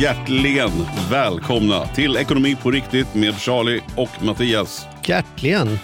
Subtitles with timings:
[0.00, 0.70] Hjärtligen
[1.10, 4.86] välkomna till Ekonomi på riktigt med Charlie och Mattias.
[5.06, 5.78] Hjärtligen.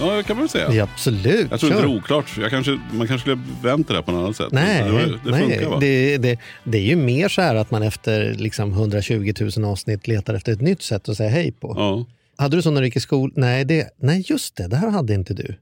[0.00, 0.72] Ja, det kan man väl säga.
[0.72, 1.46] Ja, absolut.
[1.50, 2.38] Jag tror inte det är oklart.
[2.38, 4.48] Jag kanske, man kanske skulle vänt det på något annat sätt.
[4.52, 4.90] Nej, det,
[5.24, 8.72] det nej funkar det, det, det är ju mer så här att man efter liksom
[8.72, 11.74] 120 000 avsnitt letar efter ett nytt sätt att säga hej på.
[11.76, 12.06] Ja.
[12.38, 13.32] Hade du så när du gick i skolan?
[13.36, 14.68] Nej, det, nej, just det.
[14.68, 15.54] Det här hade inte du.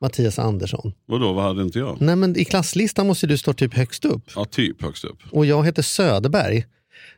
[0.00, 0.92] Mattias Andersson.
[1.06, 1.96] Vadå, vad hade inte jag?
[2.00, 4.22] Nej, men i klasslistan måste du stå typ högst upp.
[4.34, 5.18] Ja, typ högst upp.
[5.30, 6.64] Och jag heter Söderberg.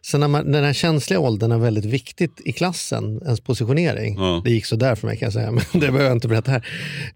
[0.05, 4.15] Så när man, den här känsliga åldern är väldigt viktigt i klassen, ens positionering.
[4.15, 4.43] Ja.
[4.45, 6.51] Det gick så där för mig kan jag säga, men det behöver jag inte berätta
[6.51, 6.67] här.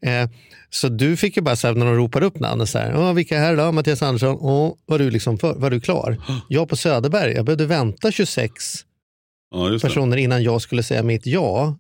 [0.01, 0.31] Eh,
[0.71, 3.13] så du fick ju bara så här, när de ropade upp namnet, så här, Åh,
[3.13, 3.73] vilka är här då?
[3.73, 6.17] Mattias Andersson, Åh, var, du liksom för, var du klar?
[6.49, 8.53] Jag på Söderberg, jag behövde vänta 26
[9.51, 11.77] Ja, personer innan jag skulle säga mitt ja.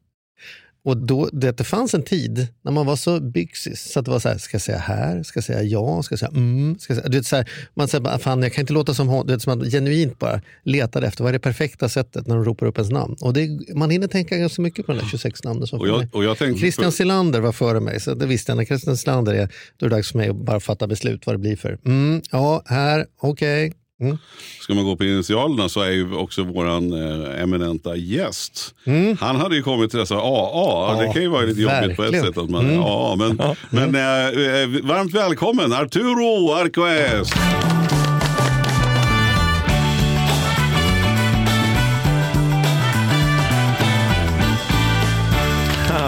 [0.86, 4.10] Och då, det, det fanns en tid när man var så byxig så att det
[4.10, 6.78] var så här, ska jag säga här, ska jag säga ja, ska jag säga mm,
[6.78, 8.94] ska jag säga, du vet, så här, man säger bara, fan jag kan inte låta
[8.94, 12.26] som hon, du vet, som man genuint bara letade efter vad är det perfekta sättet
[12.26, 13.16] när de ropar upp ens namn.
[13.20, 15.66] Och det, man hinner tänka ganska mycket på de där 26 namnen.
[15.66, 16.60] Som Och jag, och jag tänkte...
[16.60, 18.56] Christian Silander var före mig, så det visste jag.
[18.56, 21.34] När Christian Silander är, då är det dags för mig att bara fatta beslut vad
[21.34, 21.78] det blir för.
[21.84, 23.72] Mm, ja, här, okej.
[24.00, 24.18] Mm.
[24.60, 28.74] Ska man gå på initialerna så är ju också våran eh, eminenta gäst.
[29.20, 30.20] Han hade ju kommit till dessa AA.
[30.22, 32.26] Ja, det kan ju vara lite jobbigt på ett verkligen.
[32.26, 32.78] sätt att man är
[33.12, 33.16] AA.
[33.16, 37.32] Men, men eh, eh, varmt välkommen Arturo Arcoes.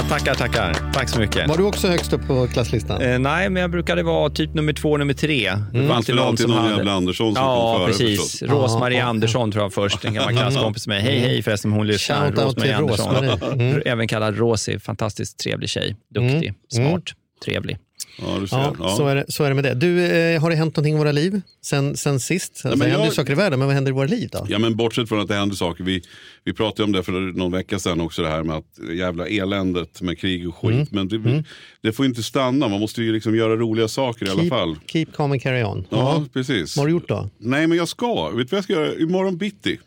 [0.08, 0.92] Tackar, tackar.
[0.92, 1.48] Tack så mycket.
[1.48, 3.02] Var du också högst upp på klasslistan?
[3.02, 5.50] Eh, nej, men jag brukade vara typ nummer två, nummer tre.
[5.72, 8.20] Det Det väl alltid någon jävla Andersson som Ja, kom före precis.
[8.20, 8.50] förstås.
[8.50, 9.08] Rosmarie Ja, ja.
[9.10, 11.12] Andersson tror jag först, en gammal klasskompis med mig.
[11.12, 12.32] Hej, hej förresten, hon lyssnar.
[12.32, 13.16] Rosmarie Andersson.
[13.60, 13.82] Mm.
[13.86, 14.78] Även kallad Rosie.
[14.78, 15.96] Fantastiskt trevlig tjej.
[16.14, 17.02] Duktig, smart,
[17.44, 17.78] trevlig.
[18.20, 18.40] Ja.
[18.50, 18.96] Ja, Ja.
[18.96, 19.74] Så, är det, så är det med det.
[19.74, 22.52] Du, eh, har det hänt någonting i våra liv sen, sen sist?
[22.52, 24.46] Alltså, men det händer jag- saker i världen, men vad händer i våra liv då?
[24.48, 25.84] Ja men bortsett från att det händer saker.
[25.84, 26.02] Vi,
[26.44, 28.22] vi pratade om det för någon vecka sedan också.
[28.22, 30.70] Det här med att jävla eländet med krig och skit.
[30.70, 30.86] Mm.
[30.90, 31.44] Men det,
[31.82, 32.68] det får inte stanna.
[32.68, 34.76] Man måste ju liksom göra roliga saker i alla Keep, fall.
[34.86, 35.86] keep calm and carry on.
[35.90, 36.24] Ja, Ja.
[36.32, 36.76] precis.
[36.76, 37.28] Vad har du gjort då?
[37.38, 38.28] Nej men jag ska.
[38.30, 38.94] Vet du vad jag ska göra?
[38.94, 39.78] Imorgon bitti.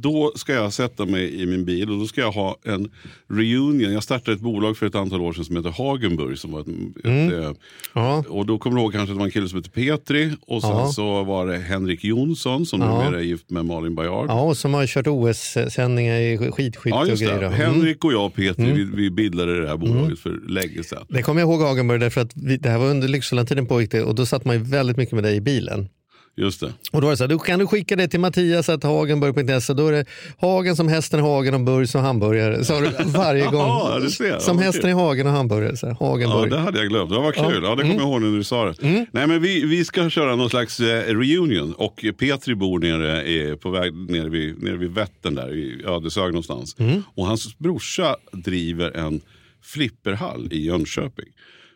[0.00, 2.90] Då ska jag sätta mig i min bil och då ska jag ha en
[3.30, 3.92] reunion.
[3.92, 6.38] Jag startade ett bolag för ett antal år sedan som heter Hagenburg.
[6.38, 6.66] Som var ett,
[7.04, 7.28] Mm.
[7.28, 7.56] ett,
[7.94, 10.32] eh, och då kommer du ihåg kanske att det var en kille som hette Petri.
[10.46, 10.88] Och sen Ja.
[10.88, 12.86] så var det Henrik Jonsson som Ja.
[13.04, 14.26] numera är gift med Malin Bajard.
[14.28, 17.38] ja, och som har kört OS-sändningar i skidskytte Ja, och grejer.
[17.42, 17.52] Mm.
[17.52, 21.04] Henrik och jag och Petri, vi, vi bildade det här bolaget för länge sedan.
[21.08, 24.02] Det kommer jag ihåg Hagenburg, därför att vi, det här var under Lyxfällan-tiden pågick det
[24.02, 25.88] och då satt man ju väldigt mycket med dig i bilen.
[26.40, 26.72] Just det.
[26.92, 29.72] Och då var det så här, du kan du skicka det till Mattias att hagenburg.se.
[29.74, 30.04] Då är det
[30.40, 32.64] Hagen som hästen i hagen och Burg som hamburgare.
[32.64, 32.88] Så har du
[33.18, 33.54] varje gång.
[33.54, 34.38] Ja, du ser.
[34.38, 35.76] Som Ja, hästen i hagen och hamburgare.
[35.76, 37.10] Så här, Ja, det hade jag glömt.
[37.10, 37.44] Det var kul.
[37.44, 37.96] Ja, det kommer Mm.
[37.96, 38.74] jag ihåg nu när du sa det.
[39.12, 41.72] Nej, men vi, vi ska köra någon slags eh, reunion.
[41.72, 46.76] Och Petri bor nere, på väg nere vid, nere vid Vättern där i Ödeshög någonstans.
[46.78, 47.02] Mm.
[47.14, 49.20] Och hans brorsa driver en
[49.62, 51.26] flipperhall i Jönköping.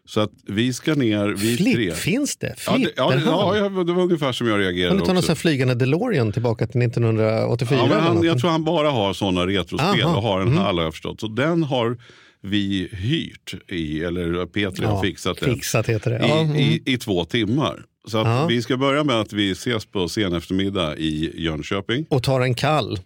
[0.09, 1.65] Så att vi ska ner, vi tre.
[1.75, 2.47] Flipp, finns det?
[2.47, 5.37] Det, ja, det, ja, ja, det var ungefär som jag reagerade du ta någon sån
[5.37, 7.79] flygande DeLorean tillbaka till 1984?
[7.83, 10.17] Ja, men han, jag tror han bara har sådana retrospel Aha.
[10.17, 10.59] och har en Mm.
[10.59, 11.21] hall har jag förstått.
[11.21, 11.97] Så den har
[12.41, 16.27] vi hyrt, i, eller Petri har Ja, fixat den, Fixat heter det.
[16.27, 16.57] i, Ja, mm.
[16.57, 17.83] i, i två timmar.
[18.09, 22.07] Så vi ska börja med att vi ses på sen eftermiddag i Jönköping.
[22.11, 22.99] Och tar en kall.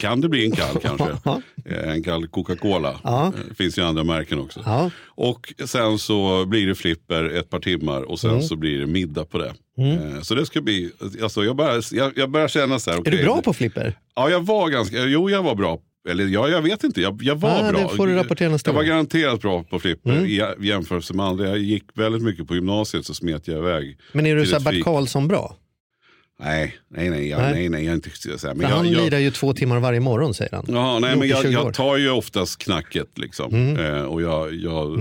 [0.00, 1.08] Kan det bli en kall kanske?
[1.64, 3.00] Eh, En kall Coca-Cola.
[3.04, 3.26] Ja.
[3.26, 4.60] Eh, finns ju andra märken också.
[4.64, 4.90] Ja.
[5.06, 8.40] Och sen så blir det flipper ett par timmar och Mm.
[8.40, 9.52] sen så blir det middag på det.
[9.78, 10.90] Eh, Så det ska bli,
[11.22, 12.96] alltså jag, bara, jag, jag börjar känna så här.
[12.96, 13.94] Är okej, du bra på flipper?
[14.14, 15.78] Ja, jag var ganska, jo jag var bra.
[16.08, 17.88] Eller ja, jag vet inte, jag, jag var Ah, bra.
[17.88, 20.26] får du rapportera nästa jag var garanterat bra på flipper Mm.
[20.26, 21.48] i jämförelse med andra.
[21.48, 23.98] Jag gick väldigt mycket på gymnasiet så smet jag iväg.
[24.12, 24.84] Men är du så här Bert.
[24.84, 25.56] Karlsson bra?
[26.42, 27.52] Nej, nej, nej, jag, Nej.
[27.52, 28.54] nej, nej, jag är inte så här.
[28.54, 30.64] Men jag, han jag, lirar ju två timmar varje morgon säger han.
[30.68, 31.64] Ja, nej, men jag, 20 år.
[31.64, 33.54] jag tar ju oftast knacket liksom.
[33.54, 33.84] Mm.
[33.84, 35.00] Eh, och jag, jag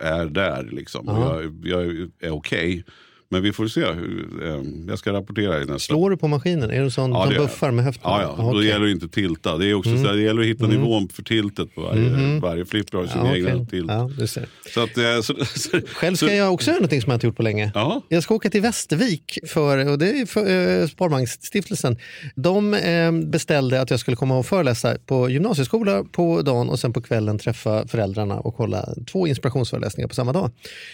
[0.00, 1.06] är där liksom.
[1.06, 1.84] Jag, jag
[2.20, 2.84] är okej.
[3.28, 3.80] Men vi får se.
[3.92, 5.78] Hur, eh, jag ska rapportera i nästa.
[5.78, 6.70] Slår du på maskinen?
[6.70, 8.02] Är du sån Ja, som buffar med höften?
[8.10, 8.28] Ja, ja.
[8.28, 8.58] Ah, då okej.
[8.58, 8.68] Mm.
[8.68, 9.56] gäller det inte att tilta.
[9.56, 12.64] Det, är också så här, det gäller att hitta nivån för tiltet på varje, varje
[12.64, 13.66] flipper har sin Ja, egna okej.
[13.70, 13.86] tilt.
[13.90, 14.46] Ja, du ser.
[14.74, 17.36] Så att, eh, så, så, Själv ska jag också göra någonting som jag inte gjort
[17.36, 17.72] på länge.
[17.74, 18.02] Ja.
[18.08, 21.96] Jag ska åka till Västervik för, och det är för eh, Sparbanksstiftelsen.
[22.34, 26.92] De eh, beställde att jag skulle komma och föreläsa på gymnasieskola på dagen och sen
[26.92, 30.50] på kvällen träffa föräldrarna och hålla två inspirationsföreläsningar på samma dag.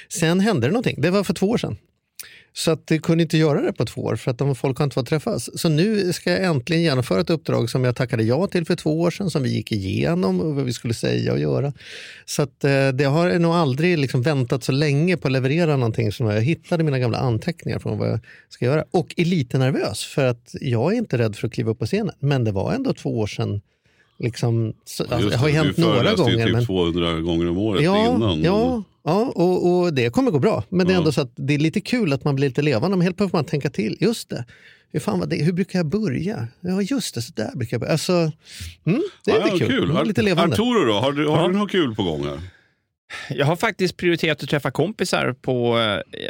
[0.08, 1.00] Sen hände det någonting.
[1.00, 1.76] Det var för två år sedan.
[2.54, 4.84] Så att det kunde inte göra det på två år för att de, folk har
[4.84, 5.60] inte fått träffas.
[5.60, 9.00] Så nu ska jag äntligen genomföra ett uppdrag som jag tackade ja till för två
[9.00, 11.72] år sedan, som vi gick igenom och vad vi skulle säga och göra.
[12.25, 16.12] Så att, eh, det har nog aldrig liksom väntat så länge på att leverera någonting
[16.12, 18.84] som jag hittade mina gamla anteckningar från vad jag ska göra.
[18.90, 21.87] Och är lite nervös för att jag är inte rädd för att kliva upp på
[21.87, 22.14] scenen.
[22.19, 23.60] Men det var ändå två år sedan.
[24.19, 26.44] Liksom, så, alltså, det har ju du hänt några föreläste ju gånger.
[26.47, 26.67] typ Men...
[26.67, 28.43] 200 gånger om året Ja, innan.
[28.43, 30.64] ja, ja och, och det kommer gå bra.
[30.69, 30.99] Men det är Ja.
[30.99, 32.97] ändå så att det är lite kul att man blir lite levande.
[32.97, 33.97] Men helt plötsligt får man tänka till.
[34.00, 34.44] Just det.
[34.93, 35.37] Hur, fan var det?
[35.44, 36.49] Hur brukar jag börja?
[36.61, 37.23] Ja, just det.
[37.23, 37.93] Så där brukar jag börja.
[37.93, 39.69] Alltså, mm, det är Ja, lite kul.
[39.94, 40.06] kul.
[40.06, 40.55] Lite levande.
[40.55, 42.41] Arturo då, har du, har du något kul på gång här?
[43.31, 45.79] Jag har faktiskt prioriterat att träffa kompisar på,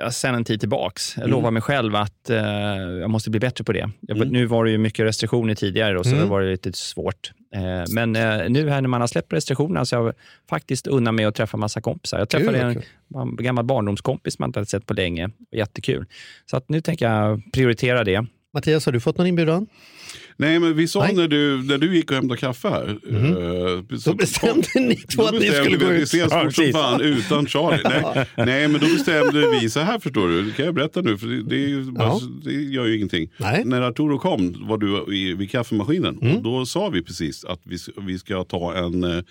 [0.01, 1.17] eh, sen en tid tillbaks.
[1.17, 2.37] Jag lovar mig själv att eh,
[3.01, 3.91] jag måste bli bättre på det.
[4.01, 7.33] Jag, Nu var det ju mycket restriktioner tidigare, och så det var lite svårt.
[7.55, 10.15] Eh, men eh, nu här när man har släppt restriktionerna så har jag
[10.49, 12.19] faktiskt unnat mig att träffa massa kompisar.
[12.19, 12.59] Jag träffade
[13.09, 13.45] vad en, kul.
[13.45, 15.31] gammal barndomskompis man inte hade sett på länge.
[15.51, 16.07] Jättekul.
[16.47, 18.27] Så att nu tänker jag prioritera det.
[18.55, 19.67] Mattias, har du fått någon inbjudan?
[20.37, 21.15] Nej, men vi sa Nej.
[21.15, 22.99] när du, när du gick och hämtade kaffe här.
[23.89, 26.03] Då så- bestämde ni två Då att ni skulle vi gå att vi ut.
[26.03, 27.83] ses fort som fan utan Charlie.
[27.85, 30.43] Nej, nej, men då bestämde vi så här förstår du.
[30.43, 32.21] Det kan jag berätta nu för det, det, är Ja.
[32.45, 33.31] det gör ju ingenting.
[33.37, 33.57] Nej.
[33.57, 33.69] Mm.
[33.69, 37.77] När Arturo kom var du i, vid kaffemaskinen och då sa vi precis att vi,
[38.07, 39.23] vi ska ta en, eh,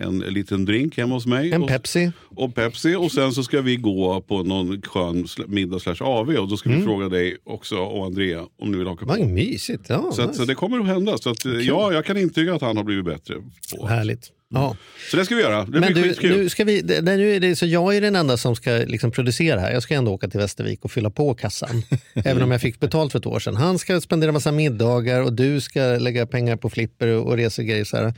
[0.00, 1.52] en liten drink hemma hos mig.
[1.52, 2.12] En och, Pepsi.
[2.36, 6.48] och Pepsi och sen så ska vi gå på någon skön middag slash AV och
[6.48, 9.12] då ska vi fråga dig också och Andrea om ni vill haka på.
[9.14, 9.26] Mm.
[9.26, 9.84] Vad mysigt.
[9.88, 10.38] Ja, Så, att, nice.
[10.40, 11.18] så det kommer att hända.
[11.18, 13.34] Så att, eh, ja, jag kan intyga att han har blivit bättre.
[13.76, 13.86] På.
[13.86, 14.32] Härligt.
[14.54, 14.76] Ja.
[15.10, 15.64] Så det ska vi göra.
[15.64, 16.36] Det Men blir du, skitkul.
[16.38, 19.10] nu ska vi, det, nu är det, så jag är den enda som ska liksom
[19.10, 19.72] producera här.
[19.72, 21.82] Jag ska ändå åka till Västervik och fylla på kassan.
[22.14, 23.56] även om jag fick betalt för ett år sedan.
[23.56, 27.84] Han ska spendera massa middagar och du ska lägga pengar på flipper och, och resegrejer.
[27.84, 28.14] Så här.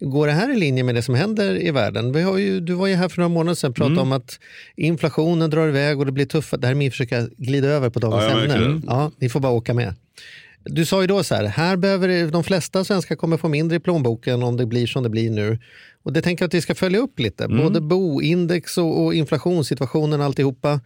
[0.00, 2.12] Går det här i linje med det som händer i världen?
[2.12, 4.02] Vi har ju, du var ju här för några månader sedan och pratade Mm.
[4.02, 4.38] om att
[4.76, 6.54] inflationen drar iväg och det blir tufft.
[6.60, 8.82] Det här är min försök att glida över på dagens Ja, ämne.
[8.86, 9.94] Ja, ni får bara åka med.
[10.64, 13.76] Du sa ju då så här, här behöver det- de flesta svenskar kommer få mindre
[13.76, 15.58] i plånboken om det blir som det blir nu.
[16.02, 20.20] Och det tänker jag att vi ska följa upp lite, både boindex och, och inflationssituationen
[20.20, 20.80] alltihopa.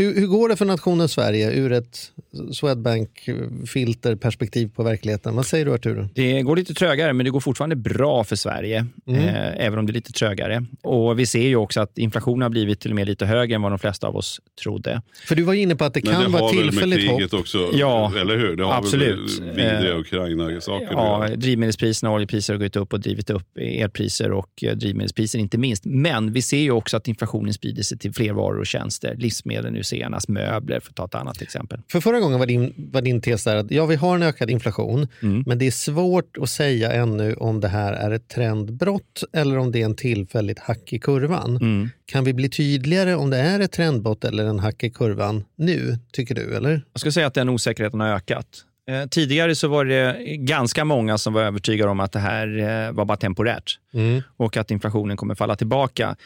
[0.00, 2.12] Hur, hur går det för nationen Sverige ur ett
[2.52, 5.36] Swedbank-filterperspektiv på verkligheten?
[5.36, 6.08] Vad säger du Arturo?
[6.14, 9.92] Det går lite trögare, men det går fortfarande bra för Sverige, eh, även om det
[9.92, 10.64] är lite trögare.
[10.82, 13.62] Och Vi ser ju också att inflationen har blivit till och med lite högre än
[13.62, 15.02] vad de flesta av oss trodde.
[15.26, 17.18] För du var inne på att det Men kan det vara har tillfälligt hopp.
[17.18, 18.56] kriget också, Ja, eller hur?
[18.56, 19.38] Det har absolut.
[19.38, 23.58] väl med vidriga Eh, Ukraina-saker Ja, drivmedelspriserna och oljepriser har gått upp och drivit upp
[23.58, 25.84] elpriser och eh, drivmedelspriser inte minst.
[25.84, 29.14] Men vi ser ju också att inflationen sprider sig till fler varor och tjänster.
[29.18, 31.80] Livsmedel nu senast, möbler för att ta ett annat exempel.
[31.92, 34.50] För förra gången var din, var din tes där att ja, vi har en ökad
[34.50, 35.42] inflation, Mm.
[35.46, 39.72] men det är svårt att säga ännu om det här är ett trendbrott eller om
[39.72, 41.56] det är en tillfälligt hack i kurvan.
[41.56, 41.88] Mm.
[42.06, 45.98] Kan vi bli tydligare om det är ett trendbrott eller en hack i kurvan nu,
[46.12, 46.56] tycker du?
[46.56, 46.82] eller?
[46.92, 48.46] Jag skulle säga att den osäkerheten har ökat.
[48.88, 52.92] Eh, tidigare så var det ganska många som var övertygade om att det här eh,
[52.92, 54.22] var bara temporärt Mm.
[54.36, 56.16] och att inflationen kommer falla tillbaka.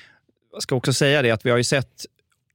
[0.52, 2.04] Jag ska också säga det att vi har ju sett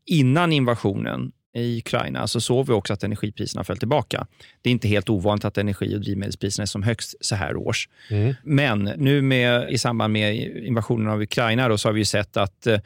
[0.07, 4.27] innan invasionen i Ukraina så såg vi också att energipriserna föll tillbaka.
[4.61, 7.89] Det är inte helt ovanligt att energi och drivmedelspriserna är som högst så här års.
[8.09, 8.35] Mm.
[8.43, 10.35] Men nu med, i samband med
[10.65, 12.79] invasionen av Ukraina då, så har vi sett att eh,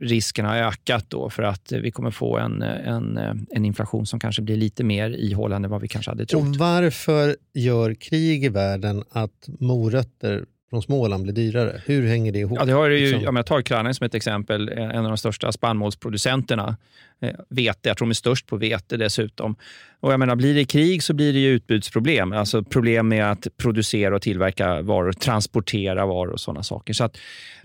[0.00, 4.20] risken har ökat då för att vi kommer få en, en, eh, en inflation som
[4.20, 6.42] kanske blir lite mer ihållande än vad vi kanske hade trott.
[6.42, 11.82] Och varför gör krig i världen att morötter från Småland blir dyrare?
[11.86, 12.58] Hur hänger det ihop?
[12.60, 13.28] Ja, det har ju, Liksom.
[13.28, 16.76] om jag tar Ukraina som ett exempel, en av de största spannmålsproducenterna.
[17.22, 19.56] Eh, vete, jag tror de är störst på vete dessutom.
[20.00, 22.32] Och jag menar, blir det krig så blir det ju utbudsproblem.
[22.32, 26.92] Alltså problem med att producera och tillverka varor, transportera varor och sådana saker.
[26.92, 27.16] Så att,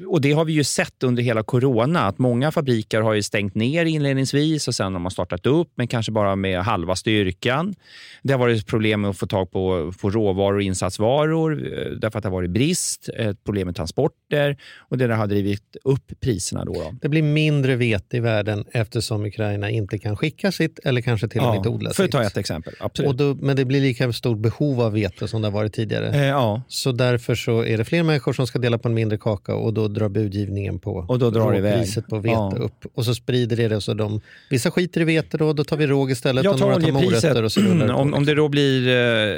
[0.07, 3.55] och det har vi ju sett under hela corona, att många fabriker har ju stängt
[3.55, 7.75] ner inledningsvis och sen har man startat upp, men kanske bara med halva styrkan.
[8.24, 12.17] Det har varit problem med att få tag på, på råvaror och insatsvaror eh, därför
[12.19, 16.19] att det har varit brist, ett problem med transporter och det där har drivit upp
[16.19, 16.65] priserna.
[16.65, 16.95] Då, då.
[17.01, 21.41] Det blir mindre vete i världen eftersom Ukraina inte kan skicka sitt eller kanske till
[21.41, 22.11] och med inte odla för att sitt.
[22.11, 22.73] ta ett exempel.
[22.79, 23.09] Absolut.
[23.09, 26.09] Och då, men det blir lika stort behov av vete som det har varit tidigare.
[26.09, 29.17] Eh, ja, Så därför så är det fler människor som ska dela på en mindre
[29.17, 32.53] kaka och då drar budgivningen på Och då drar priset på vete Ja.
[32.59, 32.85] upp.
[32.93, 33.81] Och så sprider det det.
[33.81, 36.65] Så de, vissa skiter i vete då, då tar vi råg istället Jag och tar
[36.69, 38.87] några tar morötter och så rullar om, om det då blir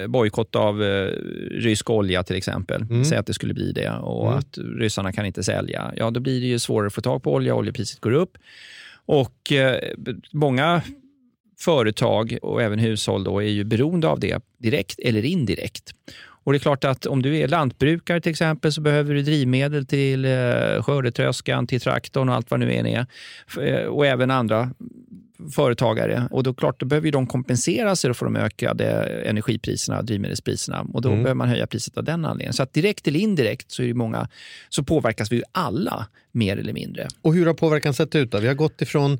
[0.02, 1.08] eh, bojkott av eh,
[1.52, 3.06] rysk olja till exempel, Mm.
[3.06, 4.40] säg att det skulle bli det och Mm.
[4.40, 7.34] att ryssarna kan inte sälja, ja då blir det ju svårare att få tag på
[7.34, 8.38] olja, oljepriset går upp.
[9.08, 9.80] Och eh,
[10.34, 10.82] många
[11.60, 15.94] företag och även hushåll då är ju beroende av det direkt eller indirekt.
[16.48, 19.86] Och det är klart att om du är lantbrukare till exempel så behöver du drivmedel
[19.86, 20.32] till eh,
[20.82, 23.06] skördetröskan, till traktorn och allt vad nu än är.
[23.60, 24.72] Eh, och även andra
[25.56, 26.28] företagare.
[26.32, 28.86] Och då klart, då behöver de kompensera sig för de ökade
[29.26, 30.86] energipriserna, drivmedelspriserna.
[30.94, 31.24] Och då Mm.
[31.24, 32.54] behöver man höja priset av den anledningen.
[32.54, 34.30] Så att direkt eller indirekt så, är det många,
[34.70, 37.08] så påverkas vi alla mer eller mindre.
[37.22, 38.40] Och hur har påverkan sett ut då?
[38.40, 39.18] Vi har gått ifrån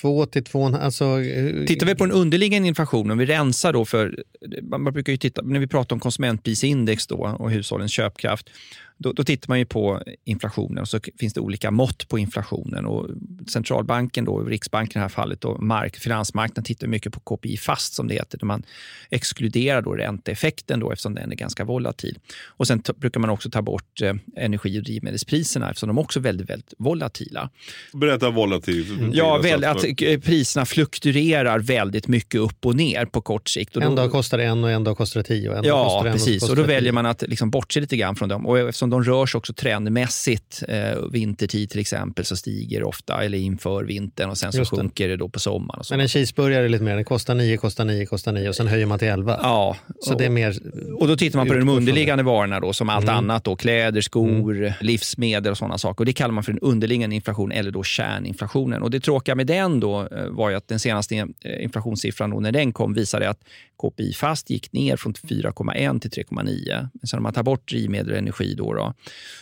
[0.00, 3.84] två till två alltså, eh, Tittar vi på den underliggande inflationen, om vi rensar då
[3.84, 4.24] för,
[4.62, 8.50] man man brukar ju titta, när vi pratar om konsumentprisindex då och hushållens köpkraft,
[8.98, 12.86] då, då tittar man ju på inflationen och så finns det olika mått på inflationen.
[12.86, 13.06] Och
[13.52, 17.94] centralbanken, då, Riksbanken i det här fallet, och mark, finansmarknaden tittar mycket på KPI fast
[17.94, 18.62] som det heter, där man
[19.10, 22.18] exkluderar då ränteeffekten då, eftersom den är ganska volatil.
[22.46, 26.22] Och Sen brukar man också ta bort eh, energi och drivmedelspriserna eftersom de också är
[26.22, 27.50] väldigt, väldigt volatila.
[27.92, 29.10] Berätta volatil.
[29.14, 33.76] Ja, väl, att eh, priserna fluktuerar väldigt mycket upp och ner på kort sikt.
[33.76, 35.50] Och en då- dag kostar det en och en dag kostar det tio.
[35.50, 36.42] Och en dag Ja, kostar det en precis.
[36.46, 38.46] så Och då väljer man att liksom bortse lite grann från dem.
[38.46, 43.38] Och eftersom de rör sig också trendmässigt, eh, vintertid till exempel, så stiger ofta, eller
[43.38, 44.76] inför vintern och sen så Just det.
[44.76, 45.82] sjunker det då på sommaren.
[45.90, 48.66] Men en cheeseburgare är lite mer, den kostar nio, kostar nio, kostar nio och sen
[48.66, 49.40] höjer man till elva.
[49.42, 50.56] Ja, Så och, det är mer...
[51.00, 53.16] och då tittar man på de underliggande varorna då, som allt Mm.
[53.16, 53.44] annat.
[53.44, 56.00] Då, kläder, skor, livsmedel och sådana saker.
[56.00, 58.82] Och Det kallar man för den underliggande inflation eller då kärninflationen.
[58.82, 62.40] Och Det tråkiga med den då eh, var ju att den senaste eh, inflationssiffran då,
[62.40, 63.40] när den kom visade att
[63.82, 66.88] KPI fast gick ner från 4,1 till 3,9.
[66.92, 68.94] Men sen om man tar bort drivmedel och energi då, då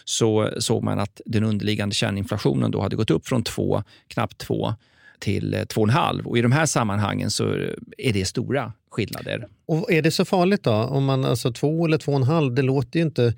[0.04, 4.74] så såg man att den underliggande kärninflationen då hade gått upp från 2, knappt 2
[5.18, 6.22] till eh, 2,5.
[6.22, 7.44] Och I de här sammanhangen så
[7.98, 9.46] är det stora skillnader.
[9.66, 10.72] Och är det så farligt då?
[10.72, 13.34] Om man alltså två eller två och en halv, det låter ju inte...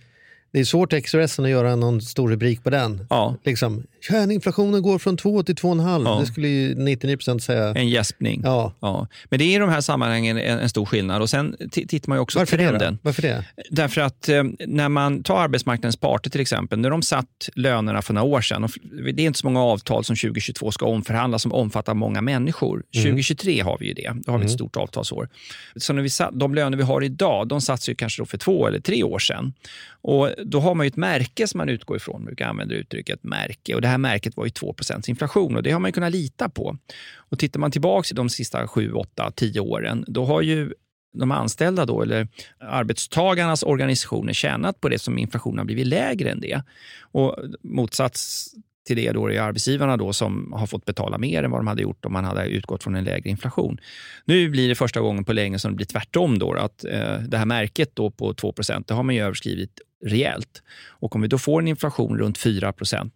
[0.52, 3.06] Det är svårt Expressen att göra någon stor rubrik på den.
[3.10, 6.04] Ja, Liksom, kärninflationen går från två till två och en halv.
[6.04, 6.18] Ja.
[6.20, 7.68] Det skulle ju 99% säga.
[7.74, 8.40] en gäspning.
[8.44, 8.72] Ja.
[8.80, 11.22] Ja, men det är i de här sammanhangen en, stor skillnad.
[11.22, 12.94] Och Sen tittar man ju också Varför det, trenden.
[12.94, 12.98] då?
[13.02, 13.44] Varför det?
[13.70, 18.14] Därför att eh, när man tar arbetsmarknadens parter till exempel, när de satt lönerna för
[18.14, 18.70] några år sedan, och
[19.14, 22.82] det är inte så många avtal som 2022 ska omförhandlas som omfattar många människor.
[22.94, 25.28] 2023 har vi ju det, då har vi ett stort avtalsår.
[25.76, 28.66] Så när vi satt, de löner vi har idag, de satsar ju kanske för två
[28.66, 29.52] eller tre år sedan.
[30.00, 33.24] Och då har man ju ett märke som man utgår ifrån, man brukar använda uttrycket
[33.24, 33.74] märke.
[33.74, 36.48] Och det här märket var ju 2% inflation och det har man ju kunnat lita
[36.48, 36.76] på.
[37.16, 40.72] Och tittar man tillbaka de sista 7, 8, 10 åren, då har ju
[41.12, 42.28] de anställda då, eller
[42.58, 46.62] arbetstagarnas organisationer tjänat på det som inflationen har blivit lägre än det.
[47.00, 48.48] Och motsats
[48.88, 51.82] till det då är arbetsgivarna då som har fått betala mer än vad de hade
[51.82, 53.80] gjort om man hade utgått från en lägre inflation.
[54.24, 56.38] Nu blir det första gången på länge som det blir tvärtom.
[56.38, 58.54] Då, att eh, Det här märket då på 2
[58.86, 60.62] det har man ju överskridit rejält.
[60.88, 63.10] Och om vi då får en inflation runt 4%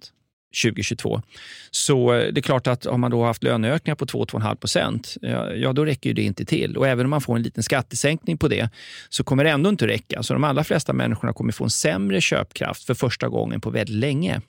[0.65, 1.23] 2022.
[1.71, 5.73] Så det är klart att om man då haft löneökningar på 2-2,5 procent, ja, ja
[5.73, 6.77] då räcker ju det inte till.
[6.77, 8.71] Och även om man får en liten skattesänkning på det
[9.09, 10.23] så kommer det ändå inte räcka.
[10.23, 13.97] Så de allra flesta människorna kommer få en sämre köpkraft för första gången på väldigt
[13.97, 14.41] länge.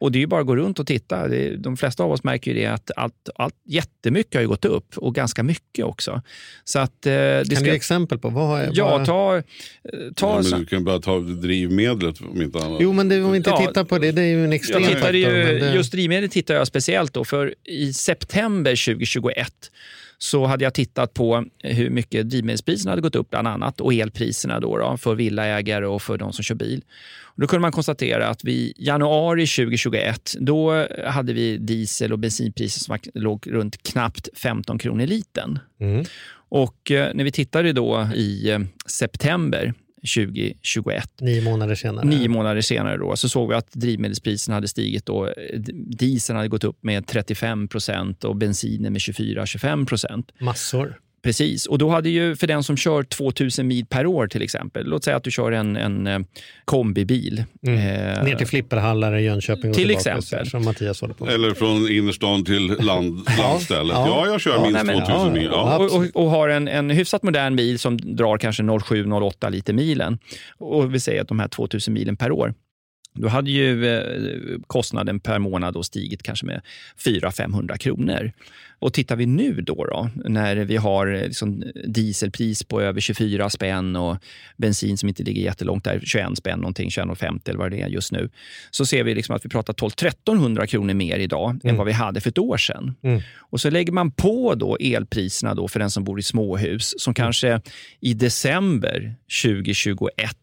[0.00, 1.28] Och det är ju bara att gå runt och titta.
[1.28, 4.64] Det, de flesta av oss märker ju det att allt, allt, jättemycket har ju gått
[4.64, 6.22] upp och ganska mycket också.
[6.64, 8.28] Så att, eh, det Kan ska, du ge exempel på?
[8.28, 9.06] Vad har, Ja, vad...
[9.06, 9.36] ta...
[9.36, 9.42] eh,
[10.16, 12.78] ta Ja, du kan bara ta drivmedlet om inte annat.
[12.80, 13.66] Jo, men det, om vi inte Ja.
[13.66, 15.14] tittar på det, det är ju en extrem faktor.
[15.14, 15.28] ju,
[15.58, 15.74] det...
[15.74, 19.70] Just drivmedel tittar jag speciellt då, för i september 2021
[20.18, 24.60] så hade jag tittat på hur mycket drivmedelspriserna hade gått upp bland annat och elpriserna
[24.60, 26.84] då, då för villaägare och för de som kör bil.
[27.22, 32.80] Och då kunde man konstatera att vi januari 2021 då hade vi diesel och bensinpriser
[32.80, 35.58] som låg runt knappt 15 kronor litern.
[35.80, 36.04] Mm.
[36.50, 42.06] Och eh, när vi tittade då i eh, september 2021 Nio månader senare.
[42.06, 45.06] Nio månader senare då, så såg vi att drivmedelspriserna hade stigit.
[45.06, 45.32] Då.
[45.72, 50.32] Dieseln hade gått upp med 35 procent och bensinen med 24-25 procent.
[50.38, 51.00] Massor.
[51.22, 54.86] Precis, och då hade ju för den som kör 2000 mil per år till exempel,
[54.86, 56.18] låt säga att du kör en, en eh,
[56.64, 57.44] kombibil.
[57.66, 57.78] Mm.
[57.78, 60.50] Eh, Ner till flipperhallar i Jönköping och Till tillbaka, exempel.
[60.50, 61.34] Som Mattias håller på med.
[61.34, 63.92] Eller från innerstan till land, landstället.
[63.96, 64.06] Ja.
[64.06, 65.48] Ja, jag kör Ja, minst nej, men- 2000 ja, mil.
[65.52, 65.78] Ja.
[65.78, 70.18] och, och, och har en, en hyfsat modern bil som drar kanske 07-08 liter milen
[70.58, 72.54] och vi säger att de här 2000 milen per år
[73.20, 76.60] då hade ju eh, kostnaden per månad då stigit kanske med
[77.04, 78.32] 400-500 kronor.
[78.80, 83.50] Och tittar vi nu då, då när vi har eh, liksom dieselpris på över 24
[83.50, 84.16] spänn och
[84.56, 88.12] bensin som inte ligger jättelångt där, 21 spänn, någonting, 21,50 eller vad det är just
[88.12, 88.30] nu,
[88.70, 92.20] så ser vi liksom att vi pratar 1200-1300 kronor mer idag än vad vi hade
[92.20, 92.94] för ett år sedan.
[93.36, 97.14] Och så lägger man på då elpriserna då för den som bor i småhus som
[97.14, 97.60] kanske
[98.00, 100.36] i december 2021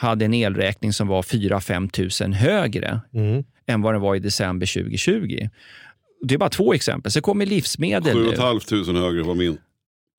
[0.00, 3.00] hade en elräkning som var 4-5 tusen högre
[3.66, 5.48] än vad den var i december 2020.
[6.22, 7.12] Det är bara två exempel.
[7.12, 8.14] Sen kommer livsmedel.
[8.14, 8.36] 7 nu.
[8.36, 9.58] 500 högre var min.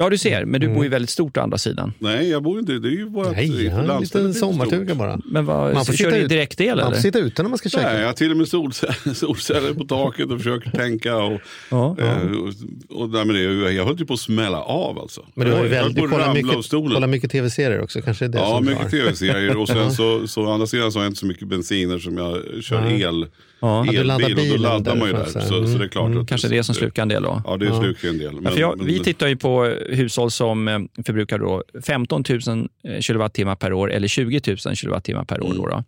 [0.03, 0.45] Ja, du ser.
[0.45, 1.93] Men du bor ju väldigt stort å andra sidan.
[1.99, 2.71] Nej, jag bor inte.
[2.79, 4.97] Det är ju bara Nej, jag har en liten sommarstuga stort.
[4.97, 5.19] bara.
[5.25, 6.95] Men vad, Man får kör sitta du ut- direktel Man eller?
[6.95, 7.83] får sitta ute när man ska käka.
[7.91, 11.17] Nej, jag har till och med solceller, solceller på taket och försöker tänka.
[11.17, 11.41] Och,
[11.71, 12.05] Ja, ja.
[12.05, 14.99] eh, och, och, nej, men det, är ju- jag höll ju på att smälla av
[14.99, 15.25] alltså.
[15.33, 18.01] Men du har ju väldigt, du kollar mycket, kollar mycket tv-serier också.
[18.01, 19.57] Kanske det är det Ja, mycket tv-serier.
[19.57, 22.17] Och sen så, så å andra sidan så har jag inte så mycket bensiner som
[22.17, 23.25] jag kör el,
[23.61, 24.51] Ja, du laddar elbil.
[24.51, 25.25] Och då laddar man ju där.
[25.25, 27.41] Så, så- så det är klart att Kanske det som slukar en del då?
[27.45, 28.39] Ja, det slukar en del.
[28.43, 32.67] Ja, för jag, men- vi tittar ju på hushåll som eh, förbrukar då 15 000
[33.01, 35.53] kilowattimmar per år eller 20 000 kilowattimmar per år.
[35.55, 35.83] Då då.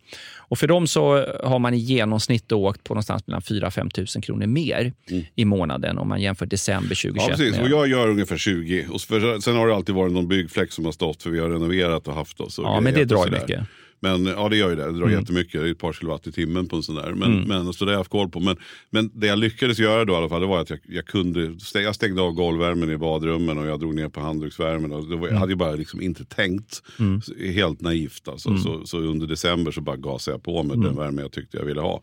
[0.48, 4.06] Och för dem så har man i genomsnitt åkt på någonstans mellan 4 5 000
[4.06, 4.92] kronor mer
[5.36, 7.58] i månaden om man jämför december 2021 Ja, precis.
[7.60, 8.86] Och jag gör ungefär 20.
[8.90, 11.48] Och för, sen har det alltid varit någon byggfläck som har stått för vi har
[11.50, 12.58] renoverat och haft oss.
[12.58, 13.60] och Ja, men det drar ju mycket.
[14.04, 14.92] Men ja, det gör ju det.
[14.92, 15.60] Det drar jättemycket.
[15.60, 17.12] Det är ett par kilowatt i timmen på en sån där.
[17.12, 18.40] Men, men, så det har jag haft koll på.
[18.40, 18.56] Men,
[18.90, 21.54] men det jag lyckades göra då i alla fall, det var att jag, jag kunde,
[21.74, 24.92] jag stängde av golvvärmen i badrummen och jag drog ner på handduksvärmen.
[24.92, 26.82] Och det var, Jag hade ju bara liksom inte tänkt.
[27.22, 28.58] Så, Helt naivt alltså.
[28.58, 31.64] Så, så under december så bara gasade jag på med den värme jag tyckte jag
[31.64, 32.02] ville ha.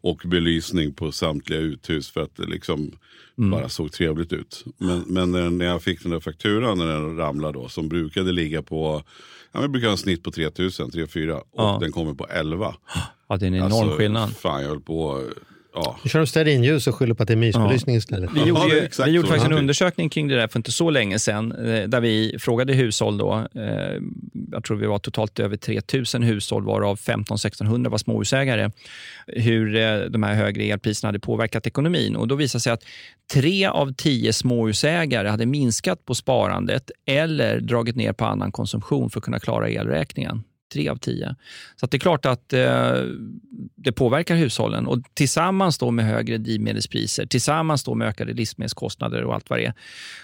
[0.00, 2.46] Och belysning på samtliga uthus för att det
[3.36, 4.64] liksom bara såg trevligt ut.
[4.78, 8.62] Men, men när- jag fick den där fakturan när den ramlade då, som brukade ligga
[8.62, 9.02] på,
[9.52, 11.78] ja, men brukar ha en snitt på 3000, 3-4 och Ja.
[11.80, 12.74] den kommer på 11.
[13.28, 14.36] Ja, det är en enorm Alltså, skillnad.
[14.36, 15.28] Fan, jag höll på,
[15.74, 15.96] ja.
[16.02, 18.30] Du kör de stearinljus och skyller på att det är mysbelysning istället.
[18.34, 19.58] Vi gjorde, Ja, ju, vi gjorde faktiskt en Ja.
[19.58, 23.18] undersökning kring det där för inte så länge sedan, eh, där vi frågade hushåll.
[23.18, 24.00] Då, eh,
[24.52, 28.70] jag tror vi var totalt över 3000 hushåll, varav 15-1600 var småhusägare,
[29.26, 32.16] hur eh, de här högre elpriserna hade påverkat ekonomin.
[32.16, 32.84] Och Då visade det sig att
[33.32, 39.20] tre av tio småhusägare hade minskat på sparandet eller dragit ner på annan konsumtion för
[39.20, 40.42] att kunna klara elräkningen.
[40.72, 41.36] Tre av tio.
[41.76, 42.94] Så att det är klart att eh,
[43.76, 44.86] det påverkar hushållen.
[44.86, 49.66] Och Tillsammans då med högre drivmedelspriser, tillsammans då med ökade livsmedelskostnader och allt vad det
[49.66, 49.74] är,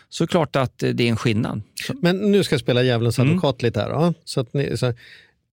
[0.08, 1.62] så är det klart att eh, det är en skillnad.
[1.86, 3.30] Så, Men nu ska jag spela djävulens Mm.
[3.30, 3.90] advokat lite här.
[3.90, 4.14] Då.
[4.24, 4.94] Så att ni, så,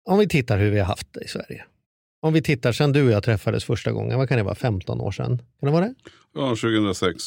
[0.05, 1.65] om vi tittar hur vi har haft det i Sverige.
[2.23, 5.01] Om vi tittar sen du och jag träffades första gången, vad kan det vara, 15
[5.01, 5.39] år sedan?
[5.61, 5.95] Kan det vara det?
[6.35, 7.23] ja, 2006.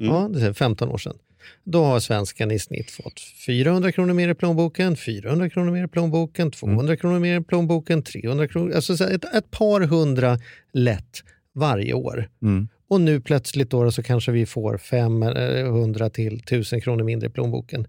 [0.00, 0.14] Mm.
[0.14, 1.16] Ja, det är 15 år sedan.
[1.64, 5.88] Då har svensken i snitt fått 400 kronor mer i plånboken, 400 kronor mer i
[5.88, 10.38] plånboken, 200 kronor mer i plånboken, 300 kronor, alltså ett, ett par hundra
[10.72, 11.22] lätt
[11.54, 12.28] varje år.
[12.42, 12.68] mm.
[12.90, 17.86] Och nu plötsligt då så kanske vi får 500 till 1000 kronor mindre i plånboken.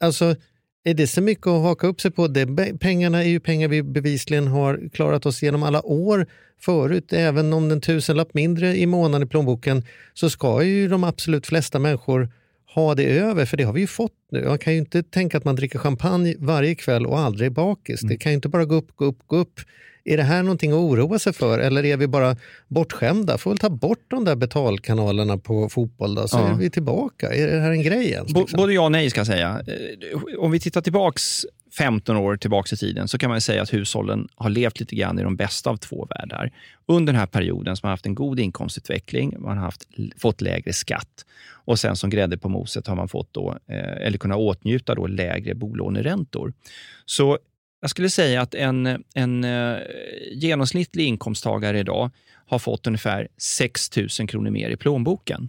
[0.00, 0.36] Alltså,
[0.84, 2.28] är det så mycket att haka upp sig på?
[2.28, 6.26] Det, pengarna är ju pengar vi bevisligen har klarat oss genom alla år
[6.60, 7.12] förut.
[7.12, 9.82] Även om den tusenlapp mindre i månaden i plånboken
[10.14, 12.28] så ska ju de absolut flesta människor
[12.74, 14.44] ha det över, för det har vi ju fått nu.
[14.48, 18.00] Man kan ju inte tänka att man dricker champagne varje kväll och aldrig är bakis.
[18.00, 19.60] Det kan ju inte bara gå upp, gå upp, gå upp.
[20.06, 22.36] Är det här någonting att oroa sig för eller är vi bara
[22.68, 23.38] bortskämda?
[23.38, 26.48] Får väl ta bort de där betalkanalerna på fotboll då, så Ja.
[26.48, 27.34] är vi tillbaka.
[27.34, 28.32] Är det här en grej ens?
[28.34, 28.56] Liksom?
[28.56, 29.60] Både ja och nej ska jag säga.
[29.66, 33.72] Eh, Om vi tittar tillbaks 15 år tillbaks i tiden så kan man säga att
[33.72, 36.52] hushållen har levt lite grann i de bästa av två världar.
[36.86, 40.40] Under den här perioden så har man haft en god inkomstutveckling, man har haft, fått
[40.40, 44.38] lägre skatt och sen som grädde på moset har man fått då, eh, eller kunnat
[44.38, 46.52] åtnjuta då lägre bolåneräntor.
[47.04, 47.38] Så
[47.80, 49.76] jag skulle säga att en, en eh,
[50.32, 52.10] genomsnittlig inkomsttagare idag
[52.46, 55.48] har fått ungefär 6 000 kronor mer i plånboken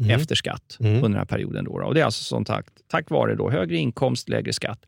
[0.00, 0.10] Mm.
[0.20, 0.92] efter skatt Mm.
[0.94, 1.64] under den här perioden.
[1.64, 1.70] Då.
[1.72, 4.78] Och det är alltså som tack, tack vare då högre inkomst, lägre skatt.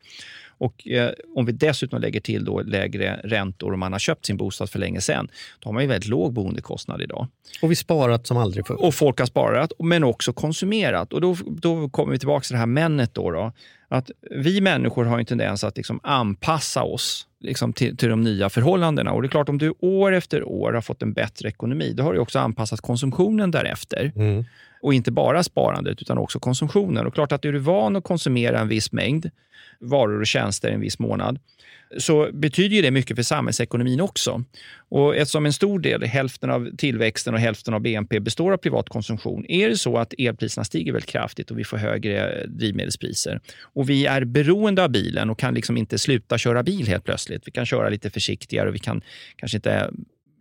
[0.57, 4.37] Och eh, Om vi dessutom lägger till då lägre räntor och man har köpt sin
[4.37, 5.27] bostad för länge sedan,
[5.59, 7.27] då har man ju väldigt låg boendekostnad idag.
[7.61, 8.83] Och vi sparat som aldrig förr.
[8.83, 11.13] Och folk har sparat, men också konsumerat.
[11.13, 13.13] Och Då, då kommer vi tillbaka till det här männet.
[13.13, 13.51] Då, då,
[13.87, 18.49] att vi människor har en tendens att liksom anpassa oss liksom till, till de nya
[18.49, 19.11] förhållandena.
[19.11, 22.03] Och det är klart, om du år efter år har fått en bättre ekonomi, då
[22.03, 24.11] har du också anpassat konsumtionen därefter.
[24.15, 24.45] Mm.
[24.83, 27.07] Och inte bara sparandet utan också konsumtionen.
[27.07, 29.29] Och klart att är du van att konsumera en viss mängd
[29.79, 31.39] varor och tjänster en viss månad
[31.97, 34.43] så betyder det mycket för samhällsekonomin också.
[34.89, 38.89] Och eftersom en stor del, hälften av tillväxten och hälften av BNP består av privat
[38.89, 43.89] konsumtion, är det så att elpriserna stiger väldigt kraftigt och vi får högre drivmedelspriser och
[43.89, 47.47] vi är beroende av bilen och kan liksom inte sluta köra bil helt plötsligt.
[47.47, 49.01] Vi kan köra lite försiktigare och vi kan
[49.35, 49.91] kanske inte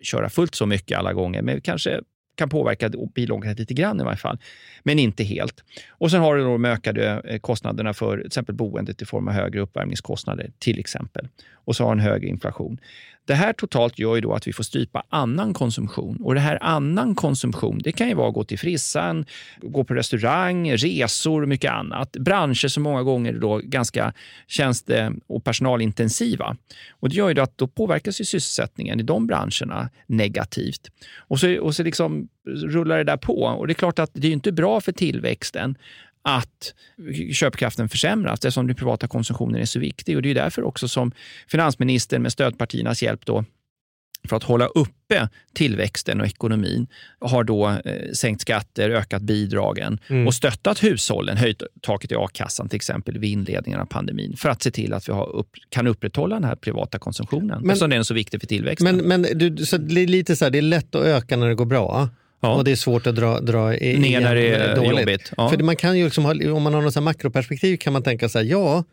[0.03, 2.01] köra fullt så mycket alla gånger, men vi kanske
[2.35, 4.39] kan påverka bilåkandet lite grann i varje fall,
[4.83, 5.65] men inte helt.
[5.91, 9.29] Och sen har du då de ökade eh, kostnaderna för till exempel boendet i form
[9.29, 11.29] av högre uppvärmningskostnader till exempel.
[11.53, 12.79] Och så har en högre inflation.
[13.25, 16.17] Det här totalt gör ju då att vi får strypa annan konsumtion.
[16.21, 19.25] Och det här annan konsumtion, det kan ju vara att gå till frissan,
[19.61, 22.13] gå på restaurang, resor och mycket annat.
[22.13, 24.13] Branscher som många gånger är då ganska
[24.47, 26.57] tjänste eh, och personalintensiva.
[26.91, 30.91] Och det gör ju att då påverkas ju sysselsättningen i de branscherna negativt.
[31.17, 33.43] Och så, och så liksom rullar det där på.
[33.43, 35.77] Och det är klart att det är inte bra för tillväxten
[36.23, 36.75] att
[37.33, 40.17] köpkraften försämras eftersom den privata konsumtionen är så viktig.
[40.17, 41.13] Och Det är därför också som
[41.49, 43.45] finansministern med stödpartiernas hjälp då,
[44.29, 46.87] för att hålla uppe tillväxten och ekonomin
[47.19, 50.27] har då eh, sänkt skatter, ökat bidragen mm.
[50.27, 54.63] och stöttat hushållen, höjt taket i a-kassan till exempel vid inledningen av pandemin för att
[54.63, 58.03] se till att vi upp, kan upprätthålla den här privata konsumtionen men, eftersom den är
[58.03, 58.97] så viktig för tillväxten.
[58.97, 61.49] Men, men du, så det är lite så här, det är lätt att öka när
[61.49, 62.09] det går bra.
[62.43, 62.55] Ja.
[62.55, 65.01] Och det är svårt att dra, dra ner när det är dåligt.
[65.01, 65.33] jobbigt.
[65.37, 65.49] Ja.
[65.49, 68.47] För man kan ju liksom om man har något makroperspektiv kan man tänka så här,
[68.47, 68.85] ja,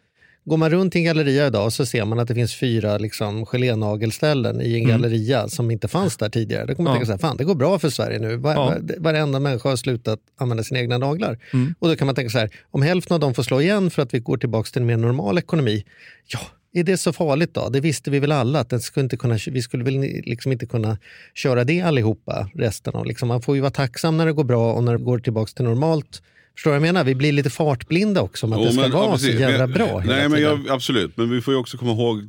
[0.45, 3.45] går man runt i en galleria idag så ser man att det finns fyra liksom,
[3.45, 4.89] gelénagelställen i en mm.
[4.89, 6.65] galleria som inte fanns där tidigare.
[6.65, 6.99] Då kommer man ja.
[6.99, 8.35] tänka så här, fan det går bra för Sverige nu.
[8.35, 8.75] Var, ja.
[8.97, 11.39] Varenda människa har slutat använda sina egna naglar.
[11.53, 11.75] Mm.
[11.79, 14.01] Och då kan man tänka så här, om hälften av dem får slå igen för
[14.01, 15.85] att vi går tillbaka till en mer normal ekonomi,
[16.27, 16.39] ja,
[16.73, 17.69] är det så farligt då?
[17.69, 20.97] Det visste vi väl alla att skulle inte kunna, vi skulle väl liksom inte kunna
[21.33, 23.05] köra det allihopa resten av.
[23.05, 25.51] Liksom man får ju vara tacksam när det går bra och när det går tillbaka
[25.55, 26.21] till normalt
[26.59, 27.03] Förstår du vad jag menar?
[27.03, 29.67] Vi blir lite fartblinda också om att oh, det ska men, vara ja, så jävla
[29.67, 30.03] bra.
[30.05, 32.21] Nej, men jag, absolut, men vi får ju också komma ihåg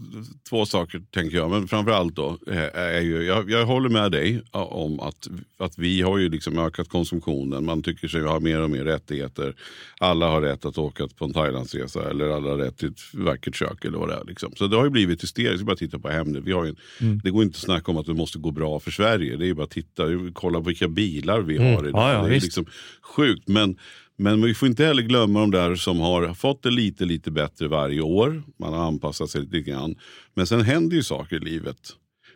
[0.49, 1.51] två saker tänker jag.
[1.51, 2.39] Men framförallt då,
[2.75, 6.89] är ju, jag, jag håller med dig om att, att vi har ju liksom ökat
[6.89, 7.65] konsumtionen.
[7.65, 9.55] Man tycker sig ha mer och mer rättigheter.
[9.99, 13.57] Alla har rätt att åka på en Thailandsresa eller alla har rätt till ett vackert
[13.57, 14.25] kök eller vad det är.
[14.25, 14.53] Liksom.
[14.57, 15.65] Så det har ju blivit hysteriskt.
[15.65, 16.43] Bara titta på Hemnet.
[16.45, 17.21] Vi har en, mm.
[17.25, 19.37] Det går inte att snacka om att det måste gå bra för Sverige.
[19.37, 21.75] Det är bara att titta, kolla på vilka bilar vi mm.
[21.75, 22.01] har idag.
[22.01, 22.67] Ja, ja, det är liksom
[23.11, 23.49] sjukt.
[23.49, 23.77] Men
[24.21, 27.69] men vi får inte heller glömma de där som har fått det lite, lite bättre
[27.69, 28.43] varje år.
[28.57, 29.97] Man har anpassat sig lite grann.
[30.35, 31.77] Men sen händer ju saker i livet.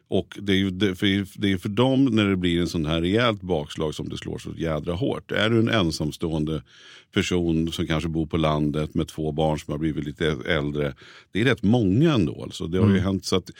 [0.09, 2.87] Och det är ju det, för, det är för dem när det blir en sån
[2.87, 5.33] här rejält bakslag som det slår så jädra hårt.
[5.33, 6.63] Är du en ensamstående
[7.15, 10.95] person som kanske bor på landet med två barn som har blivit lite äldre.
[11.33, 12.43] Det är rätt många ändå.
[12.43, 12.67] Alltså.
[12.67, 12.97] Det har mm.
[12.97, 13.51] ju hänt, så att,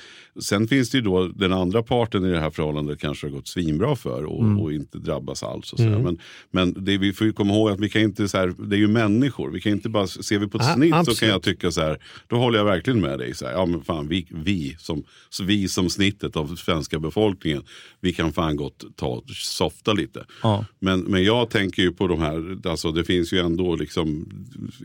[0.41, 3.49] sen finns det ju då den andra parten i det här förhållandet kanske har gått
[3.49, 4.61] svinbra för och, mm.
[4.61, 5.73] och inte drabbas alls.
[5.73, 6.03] Och så mm.
[6.03, 6.19] Men,
[6.51, 8.81] men det, vi får ju komma ihåg att vi kan inte, så här, det är
[8.81, 9.51] ju människor.
[9.51, 11.19] Vi kan inte bara, ser vi på ett ah, snitt absolut.
[11.19, 13.35] så kan jag tycka så här, då håller jag verkligen med dig.
[13.35, 15.05] Så här, ja men fan vi, vi, som,
[15.43, 17.63] vi som snittet av svenska befolkningen,
[18.01, 20.25] vi kan fan gott ta softa lite.
[20.43, 20.65] Ja.
[20.79, 24.29] Men, men jag tänker ju på de här, alltså det finns ju ändå liksom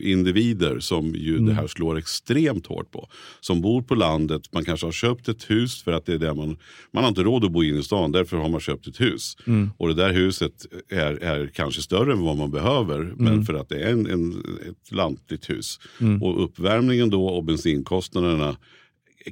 [0.00, 1.46] individer som ju mm.
[1.46, 3.08] det här slår extremt hårt på.
[3.40, 6.34] Som bor på landet, man kanske har köpt ett hus för att det är där
[6.34, 6.56] man,
[6.92, 9.36] man har inte råd att bo inne i stan, därför har man köpt ett hus.
[9.46, 9.70] Mm.
[9.76, 13.16] Och det där huset är, är kanske större än vad man behöver, mm.
[13.18, 14.30] men för att det är en, en
[14.70, 15.80] ett lantligt hus.
[16.00, 16.22] Mm.
[16.22, 18.56] Och uppvärmningen då och bensinkostnaderna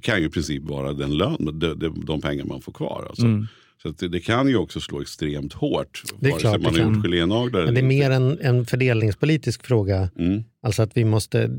[0.00, 3.06] kan ju i princip vara den lön, de, de, de pengar man får kvar.
[3.08, 3.26] Alltså.
[3.26, 3.46] Mm.
[3.82, 6.02] Så det, det, kan ju också slå extremt hårt.
[6.20, 7.02] Det är klart man det kan.
[7.02, 7.64] gelénaglar.
[7.64, 10.10] Men det är mer en, en fördelningspolitisk fråga.
[10.18, 10.44] Mm.
[10.62, 11.50] Alltså att vi måste,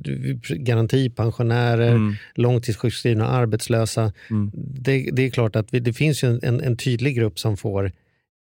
[0.49, 2.15] garantipensionärer, mm.
[2.35, 4.13] långtidssjukskrivna, arbetslösa.
[4.29, 4.51] Mm.
[4.53, 7.91] Det, det, är klart att vi, det finns ju en, en tydlig grupp som får,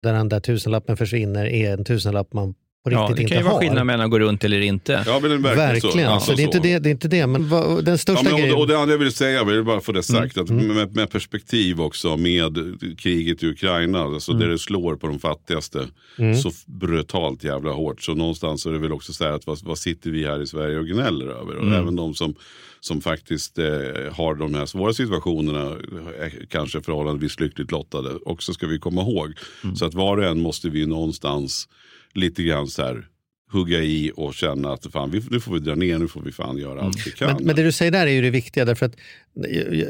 [0.04, 3.60] där den där tusenlappen försvinner, är en tusenlapp man på ja, det kan ju vara
[3.60, 5.04] skillnad mellan att gå runt eller inte.
[5.06, 6.08] Ja, men verkligen, verkligen.
[6.08, 6.14] Så.
[6.14, 7.28] Alltså, det, är inte det, det är inte det.
[7.28, 8.58] Men vad, den största ja, men, grejen...
[8.58, 10.44] Och det andra jag vill säga, jag vill bara få det sagt, mm.
[10.44, 10.76] att mm.
[10.76, 12.58] med, med, perspektiv också med
[12.98, 14.42] kriget i Ukraina, alltså mm.
[14.42, 15.88] där det slår på de fattigaste
[16.18, 16.36] mm.
[16.36, 18.02] så brutalt jävla hårt.
[18.02, 20.48] Så någonstans är det väl också så här att vad, vad sitter vi här i
[20.48, 21.56] Sverige och gnäller över?
[21.56, 21.82] Och mm.
[21.82, 22.36] även de som
[22.82, 23.66] som faktiskt eh,
[24.12, 25.76] har de här svåra situationerna,
[26.20, 29.34] är kanske förhållandevis lyckligt lottade, också ska vi komma ihåg.
[29.64, 29.76] Mm.
[29.76, 31.68] Så att var och en måste vi någonstans
[32.14, 33.08] lite grann så här
[33.52, 36.32] hugga i och känna att fan, vi, nu får vi dra ner, nu får vi
[36.32, 37.36] fan göra allt vi kan.
[37.36, 38.96] Men, men det du säger där är ju det viktiga, därför att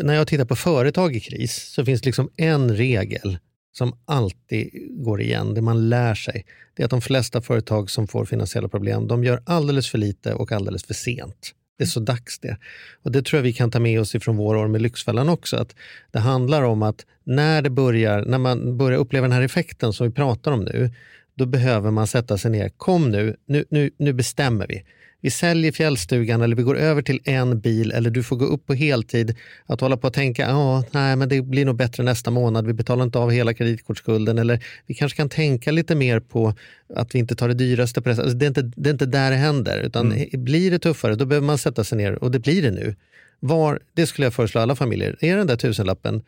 [0.03, 3.37] när jag tittar på företag i kris så finns det liksom en regel
[3.71, 6.45] som alltid går igen, det man lär sig.
[6.75, 10.33] Det är att de flesta företag som får finansiella problem, de gör alldeles för lite
[10.33, 11.53] och alldeles för sent.
[11.77, 12.57] Det är så dags det.
[13.03, 15.57] Och det tror jag vi kan ta med oss ifrån vår år med Lyxfällan också.
[15.57, 15.75] Att
[16.11, 20.07] det handlar om att när det börjar, när man börjar uppleva den här effekten som
[20.07, 20.91] vi pratar om nu,
[21.39, 22.69] då behöver man sätta sig ner.
[22.69, 24.83] Kom nu, nu, nu, nu bestämmer vi.
[25.21, 28.65] Vi säljer fjällstugan eller vi går över till en bil eller du får gå upp
[28.65, 29.35] på heltid.
[29.65, 32.65] Att hålla på och tänka, ja, nej, men det blir nog bättre nästa månad.
[32.65, 36.53] Vi betalar inte av hela kreditkortsskulden eller vi kanske kan tänka lite mer på
[36.95, 38.09] att vi inte tar det dyraste det.
[38.09, 39.81] Alltså, det, är inte, det är inte där det händer.
[39.81, 42.95] Utan Blir det tuffare, då behöver man sätta sig ner och det blir det nu.
[43.39, 45.17] Var, det skulle jag föreslå alla familjer.
[45.21, 46.21] Är den där tusenlappen,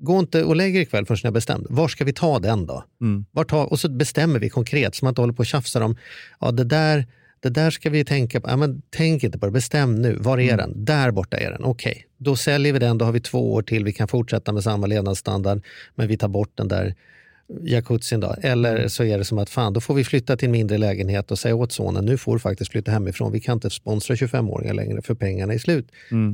[0.00, 1.66] gå inte och lägg er ikväll förrän ni har bestämt.
[1.70, 2.84] Var ska vi ta den då?
[3.30, 5.96] Var ta, och så bestämmer vi konkret, så man inte håller på och tjafsar om,
[6.40, 7.06] ja det där,
[7.40, 8.48] det där ska vi tänka på.
[8.48, 10.16] Ja, men tänk inte på det, bestäm nu.
[10.20, 10.84] Var är den?
[10.84, 11.64] Där borta är den.
[11.64, 13.84] Okej, då säljer vi den, då har vi två år till.
[13.84, 15.62] Vi kan fortsätta med samma levnadsstandard,
[15.94, 16.94] men vi tar bort den där
[17.62, 18.34] jacuzzin då.
[18.42, 21.30] Eller så är det som att fan, då får vi flytta till en mindre lägenhet
[21.30, 23.32] och säga åt sonen, nu får du faktiskt flytta hemifrån.
[23.32, 25.88] Vi kan inte sponsra 25-åringar längre för pengarna är slut.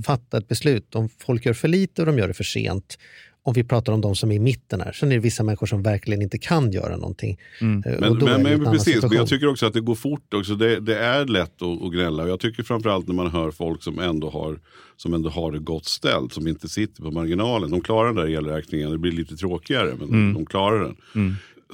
[0.07, 0.94] Fatta ett beslut.
[0.94, 2.98] Om folk gör för lite och de gör det för sent.
[3.46, 5.66] Om vi pratar om de som är i mitten här, sen är det vissa människor
[5.66, 7.38] som verkligen inte kan göra någonting.
[7.61, 7.66] Eh,
[8.00, 10.54] Men, men, men precis, men jag tycker också att det går fort också.
[10.54, 12.22] Det, det är lätt att, att gnälla.
[12.22, 14.59] Och Jag tycker framförallt när man hör folk som ändå, har,
[14.96, 17.70] som ändå har det gott ställt, som inte sitter på marginalen.
[17.70, 20.96] De klarar den där elräkningen, det blir lite tråkigare, men de klarar den.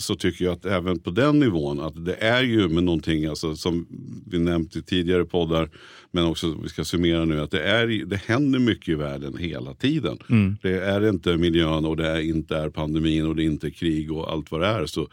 [0.01, 3.57] Så tycker jag att även på den nivån, att det är ju med någonting, alltså,
[3.57, 3.87] som
[4.27, 5.71] vi nämnt i tidigare poddar,
[6.11, 9.75] men också vi ska summera nu, att det, är, det händer mycket i världen hela
[9.75, 10.19] tiden.
[10.63, 14.13] Det är inte miljön och det är inte är pandemin och det är inte krig
[14.13, 14.87] och allt vad det är.
[14.87, 15.09] Så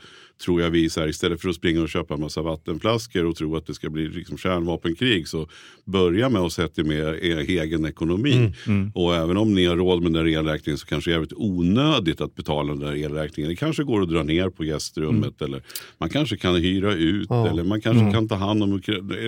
[0.46, 3.36] tror jag vi så här, istället för att springa och köpa en massa vattenflaskor och
[3.36, 5.48] tro att det ska bli liksom kärnvapenkrig så
[5.86, 8.54] börja med att sätta med er egen ekonomi.
[8.94, 11.34] Och även om ni har råd med den där elräkningen så kanske det är jävligt
[11.36, 13.50] onödigt att betala den där elräkningen.
[13.50, 15.64] Det kanske går att dra ner på gästrummet eller
[15.98, 18.82] man kanske kan hyra ut eller man kanske kan ta hand om,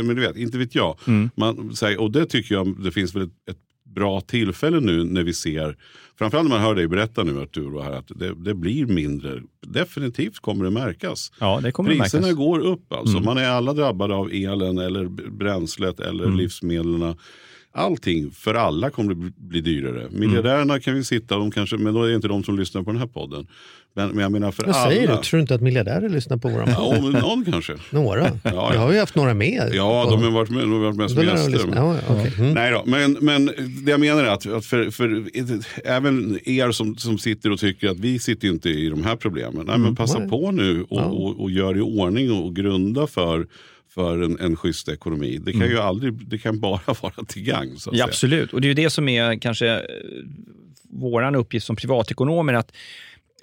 [0.04, 0.96] men du vet, inte vet jag.
[1.36, 3.58] Man, så här, och det tycker jag det finns väl ett, ett
[3.96, 5.78] bra tillfälle nu när vi ser,
[6.18, 9.42] framförallt när man hör dig berätta nu Arturo, här, att det, det blir mindre.
[9.68, 11.32] Definitivt kommer det märkas.
[11.40, 12.38] Ja, det kommer Priserna märkas.
[12.38, 13.20] går upp alltså.
[13.20, 17.16] Man är alla drabbade av elen eller bränslet eller livsmedlen.
[17.72, 20.08] Allting för alla kommer bli, bli dyrare.
[20.12, 22.92] Miljardärerna kan vi sitta, de kanske, men då är det inte de som lyssnar på
[22.92, 23.48] den här podden.
[24.00, 25.18] Men, men jag menar för Vad säger alla.
[25.18, 25.24] du?
[25.24, 27.74] Tror du inte att miljardärer lyssnar på våra Ja, men någon kanske.
[27.90, 28.32] Några?
[28.44, 28.70] ja.
[28.72, 29.72] Vi har ju haft några med.
[29.74, 31.52] Ja, på- de har varit med, de har varit med som gäster.
[31.52, 31.72] lyssna.
[31.76, 32.34] Ja, ja, okej.
[32.40, 32.54] Mm.
[32.54, 33.46] Nej då, men, men
[33.86, 35.24] det jag menar är att, att för, för
[35.86, 39.16] även er som, som sitter och tycker att vi sitter ju inte i de här
[39.16, 39.66] problemen.
[39.68, 40.30] Nej, men passa Nej.
[40.30, 43.48] på nu och, och, och gör i ordning och, grunda för,
[43.94, 45.38] för en, en schysst ekonomi.
[45.46, 47.78] Det kan ju aldrig, det kan bara vara till gagn.
[47.78, 48.06] Så att Ja, säga.
[48.06, 48.54] absolut.
[48.54, 49.80] Och det är ju det som är kanske eh,
[50.92, 52.54] våran uppgift som privatekonomer.
[52.54, 52.72] att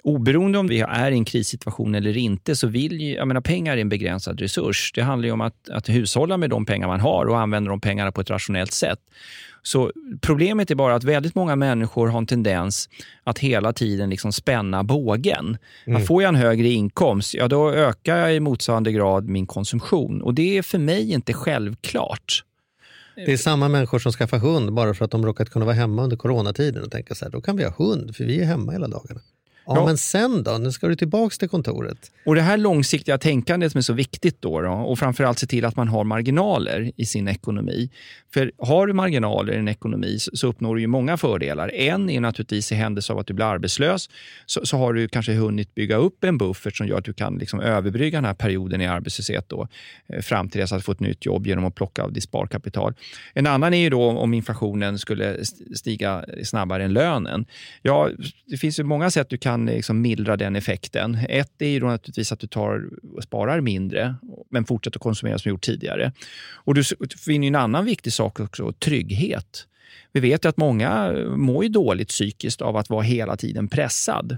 [0.07, 3.77] Oberoende om vi är i en krissituation eller inte, så vill ju, jag menar, pengar
[3.77, 4.91] är en begränsad resurs.
[4.95, 7.81] Det handlar ju om att, att hushålla med de pengar man har och använda de
[7.81, 8.99] pengarna på ett rationellt sätt.
[9.61, 9.91] Så
[10.21, 12.89] Problemet är bara att väldigt många människor har en tendens
[13.23, 15.57] att hela tiden liksom spänna bågen.
[15.85, 16.01] Mm.
[16.01, 20.21] Får jag en högre inkomst, ja då ökar jag i motsvarande grad min konsumtion.
[20.21, 22.43] Och Det är för mig inte självklart.
[23.15, 26.03] Det är samma människor som skaffar hund bara för att de råkat kunna vara hemma
[26.03, 28.71] under coronatiden och tänka så här, då kan vi ha hund för vi är hemma
[28.71, 29.21] hela dagarna.
[29.67, 29.85] Ja, Ja.
[29.85, 30.57] men sen då?
[30.57, 32.11] Nu ska du tillbaka till kontoret.
[32.25, 35.65] Och Det här långsiktiga tänkandet som är så viktigt då, då och framförallt se till
[35.65, 37.89] att man har marginaler i sin ekonomi.
[38.33, 41.71] För har du marginaler i en ekonomi så, uppnår du ju många fördelar.
[41.73, 44.09] En är naturligtvis i händelse av att du blir arbetslös
[44.45, 47.37] så, så har du kanske hunnit bygga upp en buffert som gör att du kan
[47.37, 49.67] liksom överbrygga den här perioden i arbetslöshet då,
[50.13, 52.93] eh, fram till dess att få ett nytt jobb genom att plocka av ditt sparkapital.
[53.33, 57.45] En annan är ju då om inflationen skulle st- stiga snabbare än lönen.
[57.81, 58.09] Ja,
[58.45, 61.17] det finns ju många sätt du kan liksom mildra den effekten.
[61.29, 64.15] Ett är ju då naturligtvis att du tar och sparar mindre,
[64.49, 66.11] men fortsätter att konsumera som du gjort tidigare.
[66.53, 66.83] Och du
[67.25, 69.67] finner en annan viktig sak också, trygghet.
[70.11, 74.37] Vi vet ju att många mår ju dåligt psykiskt av att vara hela tiden pressad.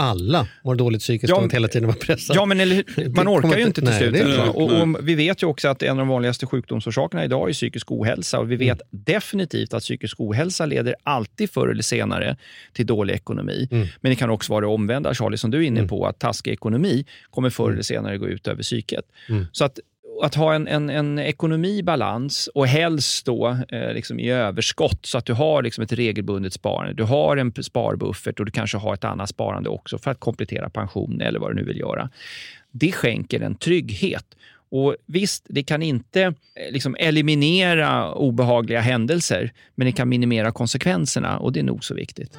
[0.00, 2.36] Alla mår dåligt psykiskt Ja, av att hela tiden vara pressad.
[2.36, 4.38] Ja, men eller, man orkar ju inte- till slut.
[4.54, 7.90] och, och vi vet ju också att en av de vanligaste sjukdomsorsakerna idag är psykisk
[7.92, 8.38] ohälsa.
[8.38, 12.36] Och vi vet definitivt att psykisk ohälsa leder alltid förr eller senare
[12.72, 13.68] till dålig ekonomi.
[13.70, 16.52] Men det kan också vara det omvända, Charlie, som du är inne på, att taskig
[16.52, 19.04] ekonomi kommer förr eller senare gå ut över psyket.
[19.52, 19.78] Så att
[20.22, 25.06] att ha en, en, en ekonomi i balans och helst då eh, liksom i överskott
[25.06, 26.94] så att du har liksom ett regelbundet sparande.
[26.94, 30.70] Du har en sparbuffert och du kanske har ett annat sparande också för att komplettera
[30.70, 32.10] pension eller vad du nu vill göra.
[32.70, 34.24] Det skänker en trygghet.
[34.70, 36.32] Och Visst, det kan inte eh,
[36.70, 42.38] liksom eliminera obehagliga händelser, men det kan minimera konsekvenserna och det är nog så viktigt.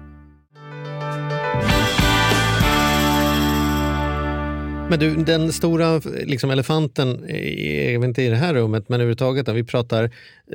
[4.91, 7.25] Men du, den stora liksom, elefanten,
[7.91, 10.11] jag vet inte i det här rummet, men överhuvudtaget, vi pratar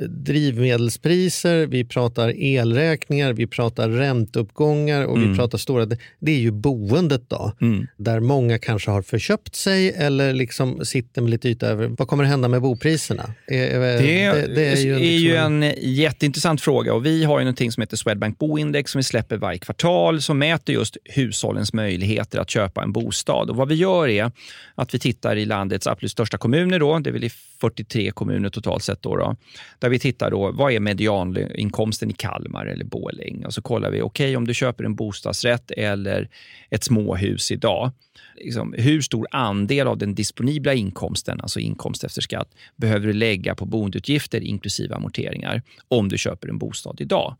[0.07, 5.85] drivmedelspriser, vi pratar elräkningar, vi pratar ränteuppgångar och vi pratar stora...
[5.85, 7.51] Det, det är ju boendet då,
[7.97, 11.87] där många kanske har förköpt sig eller liksom sitter med lite yta över.
[11.87, 13.33] Vad kommer att hända med bopriserna?
[13.47, 17.81] Eh, eh, Det, är, ju, liksom en jätteintressant fråga och vi har ju någonting som
[17.81, 22.83] heter Swedbank Boindex som vi släpper varje kvartal som mäter just hushållens möjligheter att köpa
[22.83, 23.49] en bostad.
[23.49, 24.31] Och vad vi gör är
[24.75, 28.49] att vi tittar i landets absolut största kommuner, då, det är väl i 43 kommuner
[28.49, 29.35] totalt sett, då, då,
[29.79, 34.01] där vi tittar då, vad är medianinkomsten i Kalmar eller Borlänge och så kollar vi,
[34.01, 36.29] okej om du köper en bostadsrätt eller
[36.69, 37.91] ett småhus idag,
[38.35, 43.55] liksom, hur stor andel av den disponibla inkomsten, alltså inkomst efter skatt, behöver du lägga
[43.55, 47.35] på boendeutgifter inklusive amorteringar om du köper en bostad idag?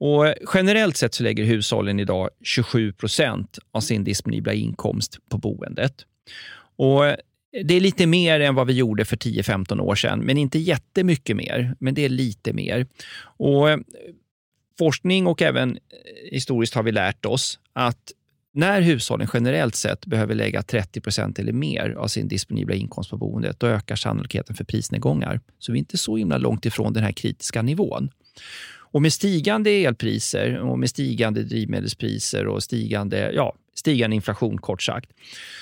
[0.00, 5.94] Och generellt sett så lägger hushållen idag 27 procent av sin disponibla inkomst på boendet.
[6.76, 7.04] Och
[7.64, 11.36] det är lite mer än vad vi gjorde för 10-15 år sedan, men inte jättemycket
[11.36, 11.74] mer.
[11.78, 12.86] Men det är lite mer.
[13.20, 13.78] Och eh,
[14.78, 15.78] forskning och även eh,
[16.30, 18.12] historiskt har vi lärt oss att
[18.52, 21.00] när hushållen generellt sett behöver lägga 30
[21.40, 25.40] eller mer av sin disponibla inkomst på boendet, då ökar sannolikheten för prisnedgångar.
[25.58, 28.10] Så vi är inte så himla långt ifrån den här kritiska nivån.
[28.90, 35.10] Och med stigande elpriser och med stigande drivmedelspriser och stigande, ja, stigande inflation kort sagt,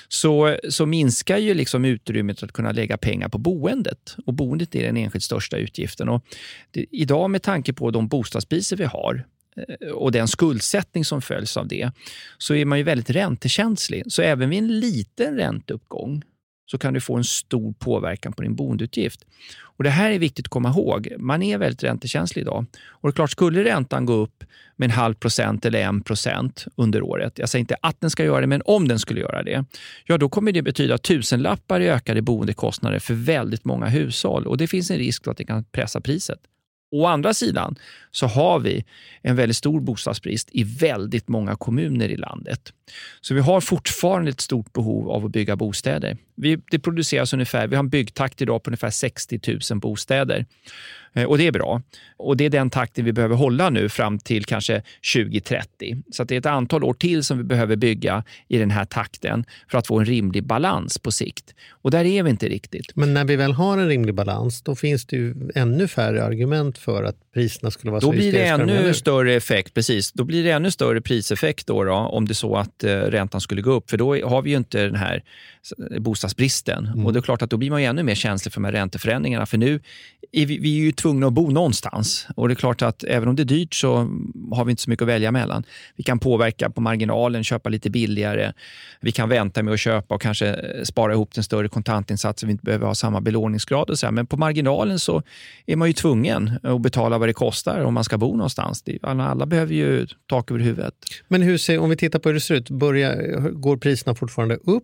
[0.07, 4.15] så, så minskar ju liksom utrymmet att kunna lägga pengar på boendet.
[4.25, 6.09] Och boendet är den enskilt största utgiften.
[6.09, 6.23] Och
[6.71, 9.25] det, idag med tanke på de bostadspriser vi har
[9.57, 11.91] eh, och den skuldsättning som följs av det,
[12.37, 14.03] så är man ju väldigt räntekänslig.
[14.07, 16.23] Så även vid en liten ränteuppgång
[16.71, 19.25] så kan du få en stor påverkan på din boendeutgift.
[19.59, 21.13] Och Det här är viktigt att komma ihåg.
[21.17, 22.65] Man är väldigt räntekänslig idag.
[22.87, 24.43] Och det är klart, skulle räntan gå upp
[24.75, 28.23] med en halv procent eller en procent under året, jag säger inte att den ska
[28.23, 29.65] göra det, men om den skulle göra det,
[30.05, 34.67] ja då kommer det betyda tusenlappar i ökade boendekostnader för väldigt många hushåll och det
[34.67, 36.39] finns en risk att det kan pressa priset.
[36.91, 37.75] Å andra sidan
[38.11, 38.85] så har vi
[39.21, 42.73] en väldigt stor bostadsbrist i väldigt många kommuner i landet.
[43.21, 46.17] Så vi har fortfarande ett stort behov av att bygga bostäder.
[46.37, 49.39] Vi, det produceras ungefär, vi har en byggtakt idag på ungefär 60
[49.71, 50.45] 000 bostäder.
[51.13, 51.81] Eh, Och det är bra.
[52.17, 54.81] Och det är den takten vi behöver hålla nu fram till kanske
[55.13, 55.97] 2030.
[56.11, 59.45] Så det är ett antal år till som vi behöver bygga i den här takten
[59.71, 61.55] för att få en rimlig balans på sikt.
[61.69, 62.95] Och där är vi inte riktigt.
[62.95, 66.77] Men när vi väl har en rimlig balans, då finns det ju ännu färre argument
[66.77, 70.11] för att priserna skulle vara Då så blir det ännu större effekt, precis.
[70.11, 73.41] Då blir det ännu större priseffekt då, då om det är så att eh, räntan
[73.41, 73.89] skulle gå upp.
[73.89, 75.23] För då har vi ju inte den här
[76.27, 77.05] bostadsbristen.
[77.05, 78.71] Och det är klart att då blir man ju ännu mer känslig för de här
[78.71, 79.45] ränteförändringarna.
[79.45, 79.79] För nu
[80.31, 82.27] är vi, vi är ju tvungna att bo någonstans.
[82.35, 83.95] Och det är klart att även om det är dyrt så
[84.51, 85.63] har vi inte så mycket att välja mellan.
[85.95, 88.53] Vi kan påverka på marginalen, köpa lite billigare.
[89.01, 92.45] Vi kan vänta med att köpa och kanske eh, spara ihop en större kontantinsats så
[92.45, 93.89] vi inte behöver ha samma belåningsgrad.
[93.89, 94.11] Och så här.
[94.11, 95.23] Men på marginalen så
[95.65, 98.83] är man ju tvungen att betala vad det kostar om man ska bo någonstans.
[99.01, 100.93] Alla behöver ju tak över huvudet.
[101.27, 104.55] Men hur ser, om vi tittar på hur det ser ut, börjar, går priserna fortfarande
[104.55, 104.83] upp?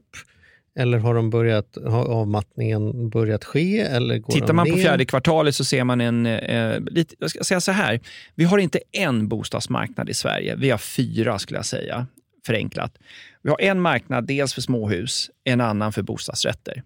[0.75, 3.79] Eller har, de börjat, har avmattningen börjat ske?
[3.79, 4.83] Eller går Tittar man på ner?
[4.83, 6.25] fjärde kvartalet så ser man en...
[6.25, 7.99] Eh, lite, jag ska säga så här.
[8.35, 10.55] Vi har inte en bostadsmarknad i Sverige.
[10.55, 12.07] Vi har fyra, skulle jag säga,
[12.45, 12.97] förenklat.
[13.41, 16.83] Vi har en marknad dels för småhus, en annan för bostadsrätter.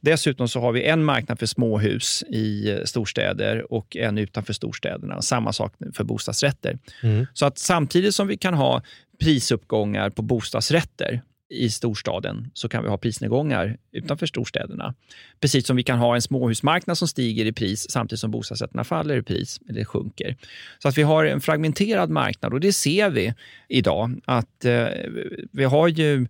[0.00, 5.22] Dessutom så har vi en marknad för småhus i storstäder och en utanför storstäderna.
[5.22, 6.78] Samma sak för bostadsrätter.
[7.02, 7.26] Mm.
[7.34, 8.82] Så att samtidigt som vi kan ha
[9.20, 14.94] prisuppgångar på bostadsrätter i storstaden så kan vi ha prisnedgångar utanför storstäderna.
[15.40, 19.16] Precis som vi kan ha en småhusmarknad som stiger i pris samtidigt som bostadsrätterna faller
[19.16, 20.36] i pris eller sjunker.
[20.78, 23.34] Så att vi har en fragmenterad marknad och det ser vi
[23.68, 24.20] idag.
[24.24, 24.86] att eh,
[25.52, 26.26] Vi har ju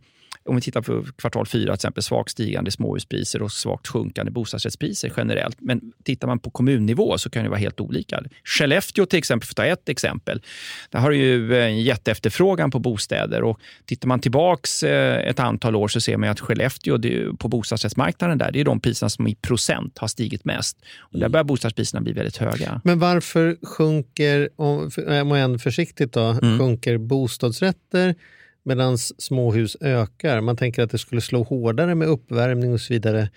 [0.48, 5.12] om vi tittar på kvartal fyra, till exempel svagt stigande småhuspriser och svagt sjunkande bostadsrättspriser
[5.16, 5.56] generellt.
[5.60, 8.22] Men tittar man på kommunnivå så kan det vara helt olika.
[8.44, 10.42] Skellefteå till exempel, för att ta ett exempel,
[10.90, 15.76] där har du ju en jätteefterfrågan på bostäder och tittar man tillbaks eh, ett antal
[15.76, 18.80] år så ser man att Skellefteå det är ju på bostadsrättsmarknaden där, det är de
[18.80, 20.76] priserna som i procent har stigit mest.
[20.98, 22.80] Och där börjar bostadspriserna bli väldigt höga.
[22.84, 26.58] Men varför sjunker, om än försiktigt då, Mm.
[26.58, 28.14] sjunker bostadsrätter
[28.68, 30.40] medan småhus ökar?
[30.40, 33.28] Man tänker att det skulle slå hårdare med uppvärmning och så vidare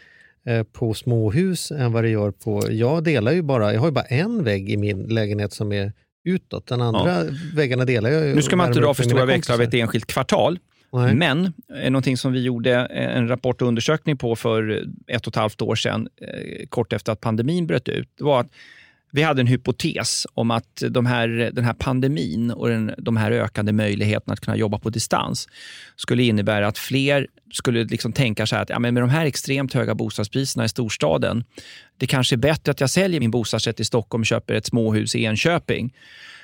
[0.46, 2.64] eh, på småhus än vad det gör på...
[2.70, 5.94] Jag delar ju bara, jag har ju bara en vägg i min lägenhet som är
[6.24, 6.68] utåt.
[6.68, 7.24] Den andra
[7.56, 8.36] väggarna delar jag.
[8.36, 10.60] Nu ska man inte dra för stora växlar av ett enskilt kvartal.
[10.94, 11.16] Nej.
[11.16, 15.32] Men eh, någonting som vi gjorde eh, en rapport och undersökning på för ett och
[15.32, 16.08] ett halvt år sedan,
[16.70, 18.48] kort efter att pandemin bröt ut, var att
[19.12, 23.32] vi hade en hypotes om att de här, den här pandemin och den, de här
[23.32, 25.48] ökande möjligheterna att kunna jobba på distans
[25.96, 29.26] skulle innebära att fler skulle liksom tänka så här att ja, men med de här
[29.26, 31.44] extremt höga bostadspriserna i storstaden,
[31.98, 35.16] det kanske är bättre att jag säljer min bostadsrätt i Stockholm och köper ett småhus
[35.16, 35.94] i Enköping.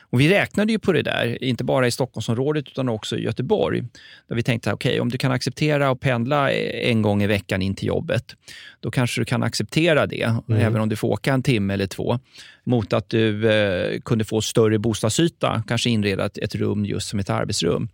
[0.10, 3.84] Och vi räknade ju på det där, inte bara i Stockholmsområdet utan också i Göteborg.
[4.28, 7.76] Där vi tänkte, okej, om du kan acceptera att pendla en gång i veckan in
[7.76, 8.36] till jobbet,
[8.80, 12.20] då kanske du kan acceptera det, även om du får åka en timme eller två,
[12.64, 17.20] mot att du eh, kunde få större bostadsyta, kanske inreda ett, ett rum just som
[17.20, 17.90] ett arbetsrum.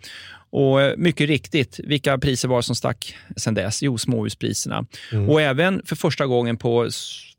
[0.49, 3.83] Och eh, mycket riktigt, vilka priser var det som stack sen dess?
[3.83, 4.85] Jo, småhuspriserna.
[5.29, 6.89] Och även för första gången på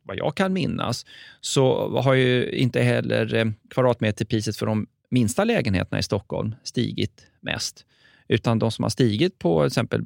[0.05, 1.07] vad jag kan minnas
[1.41, 7.87] så har ju inte heller eh, kvadratmeterpriset för de minsta lägenheterna i Stockholm stigit mest.
[8.29, 10.03] Utan de som har stigit på till exempel,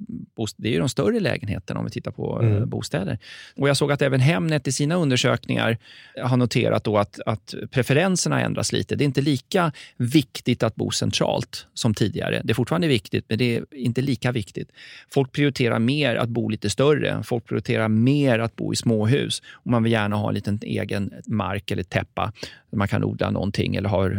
[0.57, 3.19] det är ju de större lägenheterna om vi tittar på eh, bostäder.
[3.57, 5.79] Och Jag såg att även Hemnet i sina undersökningar
[6.23, 8.97] har noterat då att, att preferenserna ändras lite.
[8.97, 12.41] Det är inte lika viktigt att bo centralt som tidigare.
[12.45, 14.71] Det är fortfarande viktigt, men det är inte lika viktigt.
[15.11, 17.23] Folk prioriterar mer att bo lite större.
[17.23, 19.43] Folk prioriterar mer att bo i småhus.
[19.53, 22.33] Och man vill gärna ha en liten egen mark eller täppa
[22.71, 24.19] där man kan odla någonting eller ha eh,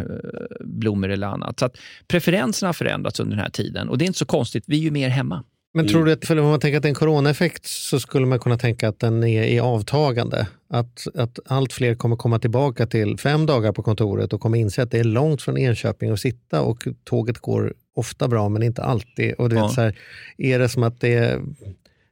[0.60, 1.60] blommor eller annat.
[1.60, 1.78] Så att
[2.08, 4.64] preferenserna har förändrats under den här tiden och det är inte så konstigt.
[4.68, 5.44] Vi är ju mer hemma.
[5.74, 8.26] Men tror du att för om man tänker att det är en coronaeffekt så skulle
[8.26, 10.48] man kunna tänka att den är i avtagande?
[10.70, 14.84] Att, att allt fler kommer komma tillbaka till fem dagar på kontoret och kommer inse
[14.84, 18.84] att det är långt från Enköping att sitta och tåget går ofta bra men inte
[18.84, 19.34] alltid.
[19.34, 19.70] Och du vet, Ja.
[19.70, 19.96] så här,
[20.38, 21.42] är det som att det är,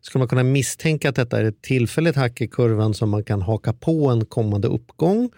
[0.01, 3.41] skulle man kunna misstänka att detta är ett tillfälligt hack i kurvan som man kan
[3.41, 5.29] haka på en kommande uppgång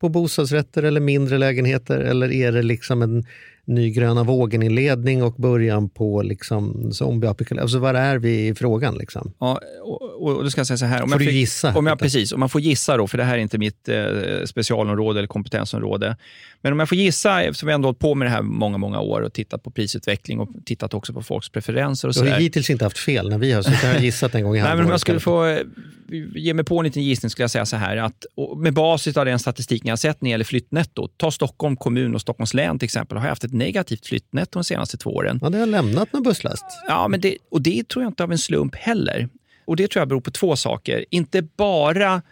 [0.00, 3.26] på bostadsrätter eller mindre lägenheter eller är det liksom en
[3.68, 7.62] ny gröna vågen-inledning och början på liksom zombieapokalyps?
[7.62, 8.98] Alltså var är vi i frågan?
[8.98, 9.32] Liksom?
[9.38, 11.02] Ja, och, och, då ska jag säga så här.
[11.02, 11.74] Om Får jag du fick- gissa?
[11.78, 14.04] Om jag, precis, om man får gissa då, för det här är inte mitt eh,
[14.46, 16.16] specialområde eller kompetensområde.
[16.62, 19.00] Men om jag får gissa, eftersom vi ändå hållit på med det här många, många
[19.00, 22.40] år och tittat på prisutveckling och tittat också på folks preferenser och Du har sådär.
[22.40, 24.70] hittills inte haft fel när vi har suttit och gissat en gång i Nej, men
[24.72, 24.92] om halvåret.
[24.92, 25.58] jag skulle få eh,
[26.34, 29.24] ge mig på en liten gissning skulle jag säga så här att med basis av
[29.24, 32.86] den statistiken jag sett när det gäller flyttnetto, ta Stockholm kommun och Stockholms län till
[32.86, 35.38] exempel, har haft ett negativt flyttnetto de senaste två åren.
[35.42, 36.64] Ja, det har lämnat med busslast.
[36.88, 39.28] Ja, men det, och det tror jag inte av en slump heller.
[39.64, 41.04] Och Det tror jag beror på två saker.
[41.10, 42.22] Inte bara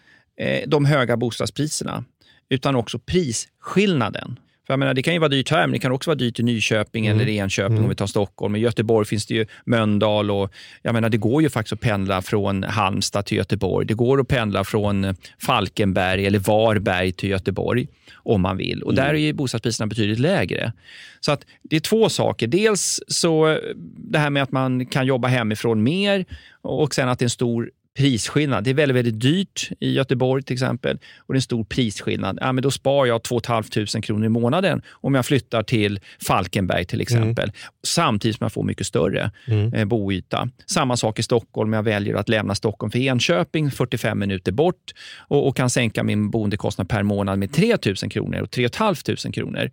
[0.41, 2.05] eh, de höga bostadspriserna,
[2.49, 4.39] utan också prisskillnaden.
[4.67, 6.41] För jag menar, det kan ju vara dyrt här, men det kan också vara dyrt
[6.41, 8.57] i Nyköping eller i Enköping om vi tar Stockholm.
[8.57, 10.53] I Göteborg finns det ju Mölndal och
[10.83, 13.87] jag menar, det går ju faktiskt att pendla från Halmstad till Göteborg.
[13.87, 18.83] Det går att pendla från Falkenberg eller Varberg till Göteborg om man vill.
[18.83, 20.73] Och där är ju bostadspriserna betydligt lägre.
[21.21, 22.47] Så att det är två saker.
[22.47, 23.59] Dels så
[23.97, 26.25] det här med att man kan jobba hemifrån mer
[26.63, 28.65] och sen att det är en stor prisskillnad.
[28.65, 32.39] Det är väldigt, väldigt dyrt i Göteborg till exempel och det är en stor prisskillnad.
[32.41, 36.85] Ja, men då sparar jag 2 500 kronor i månaden om jag flyttar till Falkenberg
[36.85, 37.45] till exempel.
[37.45, 37.55] Mm.
[37.87, 39.75] Samtidigt som jag får mycket större mm.
[39.75, 40.49] eh, boyta.
[40.67, 41.73] Samma sak i Stockholm.
[41.73, 46.31] Jag väljer att lämna Stockholm för Enköping 45 minuter bort och, och kan sänka min
[46.31, 49.71] boendekostnad per månad med 3 000 kronor och 3 500 kronor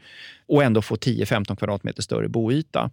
[0.48, 2.92] och ändå få 10-15 kvadratmeter större boyta.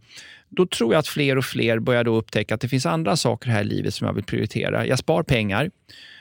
[0.48, 3.50] Då tror jag att fler och fler börjar då upptäcka att det finns andra saker
[3.50, 4.86] här i livet som jag vill prioritera.
[4.86, 5.70] Jag spar pengar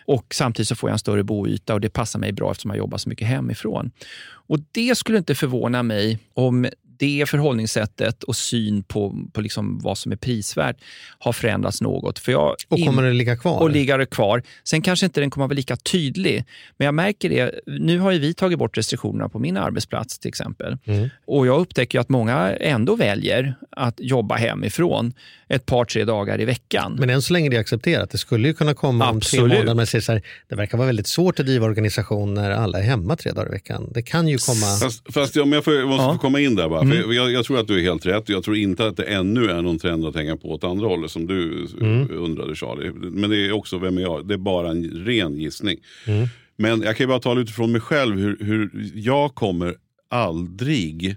[0.06, 2.78] och samtidigt så får jag en större boyta och det passar mig bra eftersom jag
[2.78, 3.92] jobbar så mycket hemifrån.
[4.30, 6.68] Och Det skulle inte förvåna mig om
[7.00, 10.78] det förhållningssättet och syn på, på liksom vad som är prisvärt
[11.20, 12.20] har förändrats något.
[12.20, 13.60] För jag och kommer den ligga kvar?
[13.62, 14.44] Och ligga kvar.
[14.64, 16.46] Sen kanske inte den kommer vara lika tydlig,
[16.78, 17.60] men jag märker det.
[17.66, 20.78] Nu har vi tagit bort restriktionerna på min arbetsplats till exempel.
[20.86, 21.10] Mm.
[21.26, 25.14] Och jag upptäcker att många ändå väljer att jobba hemifrån
[25.48, 26.96] ett par, tre dagar i veckan.
[27.00, 28.10] Men än så länge är det accepterat.
[28.10, 29.44] Det skulle ju kunna komma Absolut.
[29.44, 29.76] om tre månader.
[29.76, 33.16] Men så här, det verkar vara väldigt svårt att driva organisation när alla är hemma
[33.16, 33.92] tre dagar i veckan.
[33.94, 34.78] Det kan ju komma...
[34.82, 36.14] Fast, fast om jag får, måste ja.
[36.14, 36.82] få komma in där bara.
[36.82, 37.04] Mm.
[37.04, 38.30] För jag, jag, tror att du är helt rätt.
[38.30, 41.12] Jag tror inte att det ännu är någon trend att hänga på åt andra hållet
[41.12, 42.10] som du mm.
[42.12, 42.92] undrade Charlie.
[42.94, 44.28] Men det är också, vem är jag?
[44.28, 45.78] Det är bara en ren gissning.
[46.08, 46.28] Mm.
[46.58, 49.76] Men jag kan bara tala utifrån mig själv hur, hur jag kommer
[50.10, 51.16] aldrig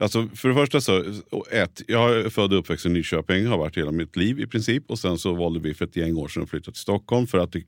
[0.00, 1.04] Alltså för det första så,
[1.50, 4.84] ett, jag är född och uppväxt i Nyköping, har varit hela mitt liv i princip.
[4.86, 7.38] Och sen så valde vi för ett gäng år sedan att flytta till Stockholm för
[7.38, 7.62] att det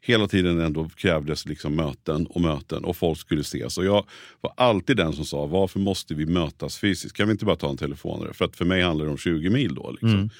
[0.00, 3.78] hela tiden ändå krävdes liksom möten och möten och folk skulle ses.
[3.78, 4.06] Och jag
[4.40, 7.16] var alltid den som sa, varför måste vi mötas fysiskt?
[7.16, 8.34] Kan vi inte bara ta en telefonare?
[8.34, 9.90] För att för mig handlar det om 20 mil då.
[9.90, 10.10] Liksom.
[10.10, 10.30] Mm.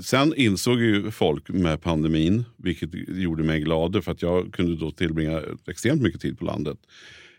[0.00, 4.90] Sen insåg ju folk med pandemin, vilket gjorde mig glad för att jag kunde då
[4.90, 6.78] tillbringa extremt mycket tid på landet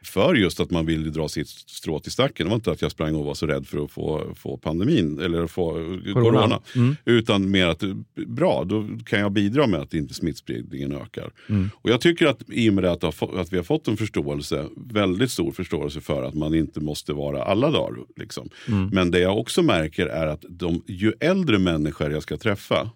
[0.08, 2.46] för just att man ville dra sitt strå till stacken.
[2.46, 5.20] Det var inte att jag sprang och var så rädd för att få, få pandemin
[5.20, 6.14] eller få corona.
[6.14, 6.96] corona mm.
[7.06, 7.84] Utan mer att,
[8.28, 11.32] bra, då kan jag bidra med att inte smittspridningen ökar.
[11.50, 11.70] Mm.
[11.76, 15.32] Och jag tycker att i och med att, att vi har fått en förståelse, väldigt
[15.32, 18.04] stor förståelse för att man inte måste vara alla dagar.
[18.16, 18.50] Liksom.
[18.68, 18.90] Mm.
[18.94, 22.92] Men det jag också märker är att de, ju äldre människor jag ska träffa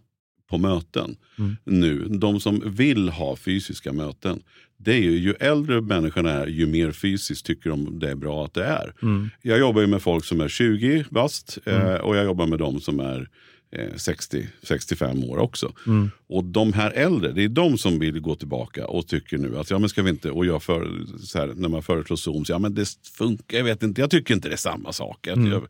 [0.49, 1.55] på möten mm.
[1.63, 4.41] nu, de som vill ha fysiska möten,
[4.81, 8.45] det är ju, ju äldre människorna är, ju mer fysiskt tycker de det är bra
[8.45, 8.93] att det är.
[9.01, 9.29] Mm.
[9.41, 11.87] Jag jobbar ju med folk som är 20 bast mm.
[11.87, 13.29] eh, och jag jobbar med de som är
[13.71, 15.73] eh, 60-65 år också.
[15.87, 16.11] Mm.
[16.29, 19.71] Och de här äldre, det är de som vill gå tillbaka och tycker nu att
[19.71, 20.87] ja men ska vi inte, och jag för,
[21.23, 24.09] så här, när man föreslår Zoom, så, ja men det funkar, jag vet inte, jag
[24.09, 25.27] tycker inte det är samma sak.
[25.27, 25.61] Mm.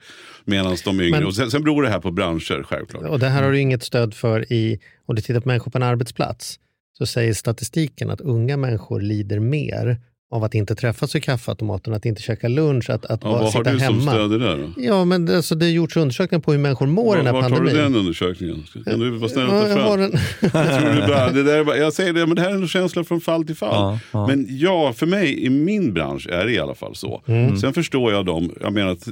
[0.46, 3.04] Medan de yngre, men, och sen, sen beror det här på branscher självklart.
[3.04, 5.78] Och det här har du inget stöd för i, om du tittar på människor på
[5.78, 6.60] en arbetsplats
[6.98, 10.00] så säger statistiken att unga människor lider mer
[10.32, 13.70] av att inte träffas vid kaffeautomaten, att inte käka lunch, att, att ja, bara sitta
[13.70, 14.12] hemma.
[14.12, 14.72] Vad har du som stöder det då?
[14.78, 17.34] Ja, men det, alltså, det har gjorts undersökningar på hur människor mår i den här
[17.34, 17.64] var pandemin.
[17.64, 18.64] Var har du den undersökningen?
[18.86, 20.00] Kan du vara snäll och ta fram?
[20.00, 20.12] Den.
[21.10, 23.56] jag, det där, jag säger det, men det här är en känsla från fall till
[23.56, 23.74] fall.
[23.74, 24.28] Ja, ja.
[24.28, 27.24] Men ja, för mig i min bransch är det i alla fall så.
[27.26, 27.58] Mm.
[27.58, 29.08] Sen förstår jag dem, jag menar att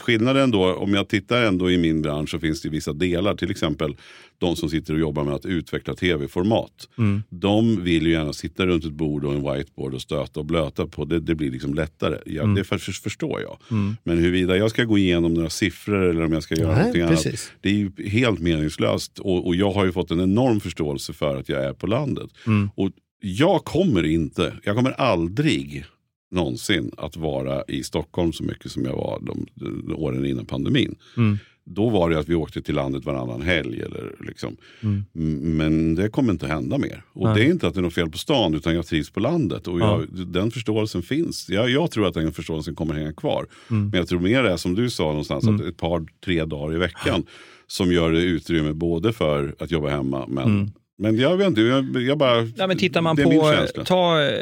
[0.00, 3.50] skillnaden då, om jag tittar ändå i min bransch så finns det vissa delar, till
[3.50, 3.96] exempel
[4.40, 6.88] de som sitter och jobbar med att utveckla tv-format.
[6.98, 7.22] Mm.
[7.28, 10.86] De vill ju gärna sitta runt ett bord och en whiteboard och stöta och blöta
[10.86, 11.04] på.
[11.04, 12.18] Det, det blir liksom lättare.
[12.26, 12.54] Ja, mm.
[12.54, 13.58] Det för, förstår jag.
[13.70, 13.96] Mm.
[14.04, 17.08] Men huruvida jag ska gå igenom några siffror eller om jag ska göra Nej, någonting
[17.08, 17.26] precis.
[17.26, 17.52] annat.
[17.60, 19.18] Det är ju helt meningslöst.
[19.18, 22.30] Och, och, jag har ju fått en enorm förståelse för att jag är på landet.
[22.46, 22.70] Mm.
[22.74, 25.84] Och jag kommer inte, jag kommer aldrig
[26.30, 30.94] någonsin att vara i Stockholm så mycket som jag var de, de åren innan pandemin.
[31.16, 31.38] Mm.
[31.72, 33.82] Då var det att vi åkte till landet varannan helg.
[33.82, 34.56] Eller liksom.
[34.80, 35.56] Mm.
[35.56, 37.02] Men det kommer inte hända mer.
[37.12, 37.34] Och Nej.
[37.34, 39.68] det är inte att det är något fel på stan utan jag trivs på landet.
[39.68, 40.24] Och jag, ja.
[40.24, 41.48] Den förståelsen finns.
[41.48, 43.46] Jag, jag, tror att den förståelsen kommer hänga kvar.
[43.70, 43.88] Mm.
[43.88, 45.56] Men jag tror mer det är som du sa någonstans, mm.
[45.56, 47.24] att ett par, tre dagar i veckan
[47.66, 50.70] som gör det utrymme både för att jobba hemma men mm.
[51.00, 52.42] Men jag vet inte, jag, jag bara...
[52.42, 54.32] Nej, men tittar man på, ta eh,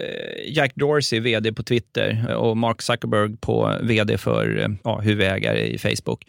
[0.47, 5.79] Jack Dorsey, vd på Twitter och Mark Zuckerberg på vd för eh, ja, huvudägare i
[5.79, 6.25] Facebook.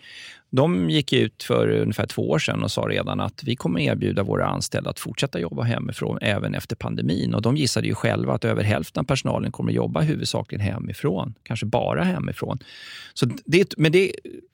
[0.50, 4.24] De gick ut för ungefär två år sedan och sa redan att vi kommer erbjuda
[4.24, 7.34] våra anställda att fortsätta jobba hemifrån även efter pandemin.
[7.34, 11.66] Och De gissade ju själva att över hälften av personalen kommer jobba huvudsakligen hemifrån, kanske
[11.66, 12.60] bara hemifrån.
[13.14, 14.12] Så det, men det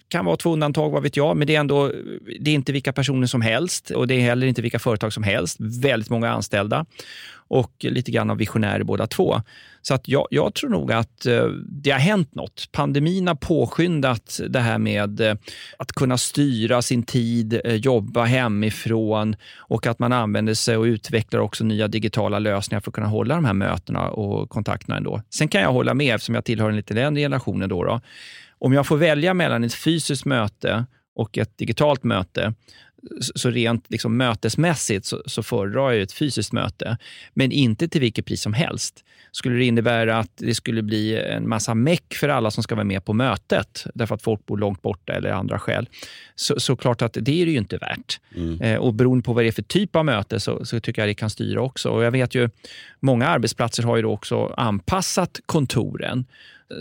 [0.08, 1.92] kan vara två undantag, vad vet jag, men det är ändå
[2.40, 5.24] det är inte vilka personer som helst och det är heller inte vilka företag som
[5.24, 5.58] helst.
[5.60, 6.86] Väldigt många anställda
[7.48, 9.42] och lite grann av visionärer båda två.
[9.82, 12.70] Så att jag, jag tror nog att eh, det har hänt något.
[12.72, 15.36] Pandemin har påskyndat det här med eh,
[15.78, 21.40] att kunna styra sin tid, eh, jobba hemifrån och att man använder sig och utvecklar
[21.40, 25.22] också nya digitala lösningar för att kunna hålla de här mötena och kontakterna ändå.
[25.30, 28.02] Sen kan jag hålla med, eftersom jag tillhör en lite äldre generationen, då, då,
[28.66, 30.86] om jag får välja mellan ett fysiskt möte
[31.16, 32.54] och ett digitalt möte
[33.36, 36.98] Så rent liksom mötesmässigt så, så föredrar jag ett fysiskt möte,
[37.34, 39.04] men inte till vilket pris som helst.
[39.32, 42.86] Skulle det innebära att det skulle bli en massa meck för alla som ska vara
[42.86, 45.90] med på mötet, därför att folk bor långt borta eller andra skäl,
[46.36, 48.20] så, så klart att det är det ju inte värt.
[48.36, 48.62] Mm.
[48.62, 51.10] Eh, och beroende på vad det är för typ av möte så, så tycker jag
[51.10, 51.90] det kan styra också.
[51.90, 52.50] Och jag vet ju,
[53.00, 56.26] många arbetsplatser har ju också anpassat kontoren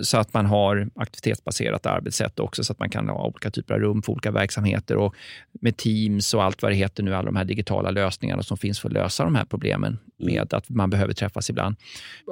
[0.02, 3.80] så att man har aktivitetsbaserat arbetssätt också, så att man kan ha olika typer av
[3.80, 5.14] rum för olika verksamheter och
[5.60, 8.80] med Teams och allt vad det heter nu, alla de här digitala lösningarna som finns
[8.80, 11.76] för att lösa de här problemen med att man behöver träffas ibland,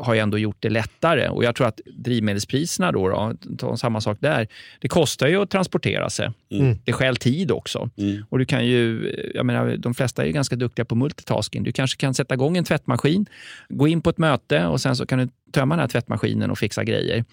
[0.03, 1.29] har ju ändå gjort det lättare.
[1.29, 4.49] Och jag tror att drivmedelspriserna, då, då ta samma sak där,
[4.81, 6.31] det kostar ju att transportera sig.
[6.51, 6.79] Mm.
[6.85, 7.91] Det stjäl tid också.
[7.97, 8.25] Mm.
[8.29, 11.63] Och du kan ju, jag menar, de flesta är ju ganska duktiga på multitasking.
[11.63, 13.27] Du kanske kan sätta igång en tvättmaskin,
[13.69, 16.59] gå in på ett möte och sen så kan du tömma den här tvättmaskinen och
[16.59, 17.25] fixa grejer.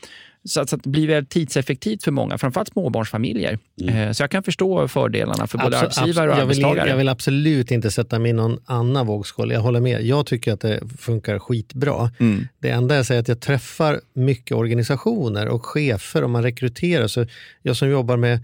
[0.43, 3.59] Så att, så att det blir väldigt tidseffektivt för många, framförallt småbarnsfamiljer.
[3.87, 6.89] Eh, Så jag kan förstå fördelarna för både Abso- arbetsgivare och jag vill, arbetstagare.
[6.89, 9.51] jag vill absolut inte sätta mig i någon annan vågskål.
[9.51, 10.01] Jag håller med.
[10.05, 12.11] Jag tycker att det funkar skitbra.
[12.19, 12.47] Mm.
[12.59, 17.07] Det enda jag säger är att jag träffar mycket organisationer och chefer och man rekryterar.
[17.07, 17.25] Så
[17.61, 18.39] jag som jobbar med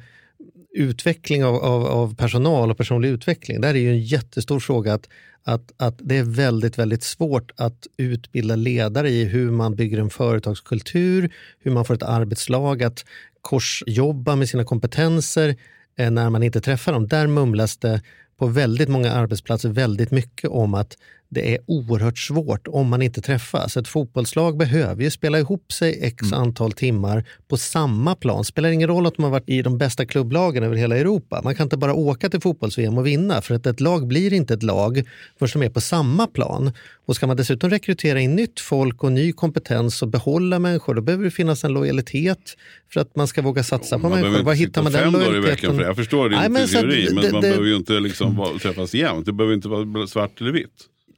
[0.74, 5.10] utveckling av, av, av personal och personlig utveckling, där är ju en jättestor fråga att,
[5.46, 10.10] att, att det är väldigt, väldigt svårt att utbilda ledare i hur man bygger en
[10.10, 13.06] företagskultur, hur man får ett arbetslag att
[13.42, 15.56] korsjobba med sina kompetenser
[15.98, 17.08] eh, när man inte träffar dem.
[17.08, 18.02] Där mumlas det
[18.38, 20.98] på väldigt många arbetsplatser väldigt mycket om att
[21.36, 23.78] det är oerhört svårt om man inte träffas.
[23.78, 28.44] Ett fotbollslag behöver ju spela ihop sig x antal timmar på samma plan.
[28.46, 31.42] spelar ingen roll att man varit i de bästa klubblagen över hela Europa.
[31.44, 34.54] Man kan inte bara åka till fotbolls-VM och vinna för att ett lag blir inte
[34.54, 35.04] ett lag
[35.40, 36.72] för som är på samma plan.
[37.08, 41.02] Och ska man dessutom rekrytera in nytt folk och ny kompetens och behålla människor, då
[41.02, 42.56] behöver det finnas en lojalitet
[42.94, 44.46] för att man ska våga satsa på Man behöver människor.
[44.46, 45.78] Var hittar man den lojaliteten?
[45.80, 48.94] Jag förstår din Nej, men teori, men det- man det- behöver ju inte liksom träffas
[48.94, 49.26] jämt.
[49.26, 50.70] Det behöver inte vara svart eller vitt.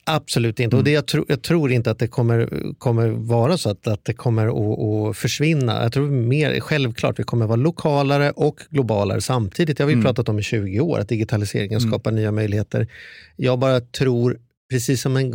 [0.10, 0.76] Absolut inte.
[0.76, 4.05] Och det, jag, tro, jag tror inte att det kommer, kommer vara så att, att
[4.05, 5.84] det kommer att, att försvinna.
[5.84, 9.78] Jag tror mer, självklart vi kommer vara lokalare och globalare samtidigt.
[9.78, 12.88] Det har vi pratat om i 20 år, att digitaliseringen skapar nya möjligheter.
[13.36, 14.38] Jag bara tror,
[14.70, 15.34] precis som en,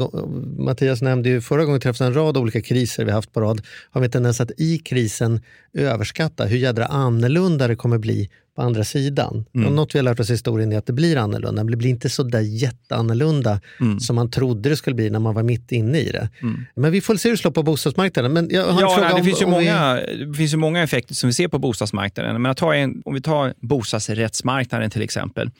[0.59, 4.01] Mattias nämnde ju förra gången träffades en rad olika kriser vi haft på rad, har
[4.01, 5.41] vi en tendens att i krisen
[5.79, 9.45] överskatta hur jädra annorlunda det kommer bli på andra sidan.
[9.55, 9.67] Mm.
[9.67, 11.77] Och något vi har lärt oss i historien är att det blir annorlunda, men det
[11.77, 14.01] blir inte så där jätteannorlunda Mm.
[14.01, 16.29] som man trodde det skulle bli när man var mitt inne i det.
[16.75, 18.33] Men vi får se hur det slår på bostadsmarknaden.
[18.33, 19.95] Men jag har en Ja, fråga nej, det, om, finns ju om vi- många,
[20.31, 22.43] det finns ju många effekter som vi ser på bostadsmarknaden.
[22.43, 25.51] Men tar en, om vi tar bostadsrättsmarknaden till exempel.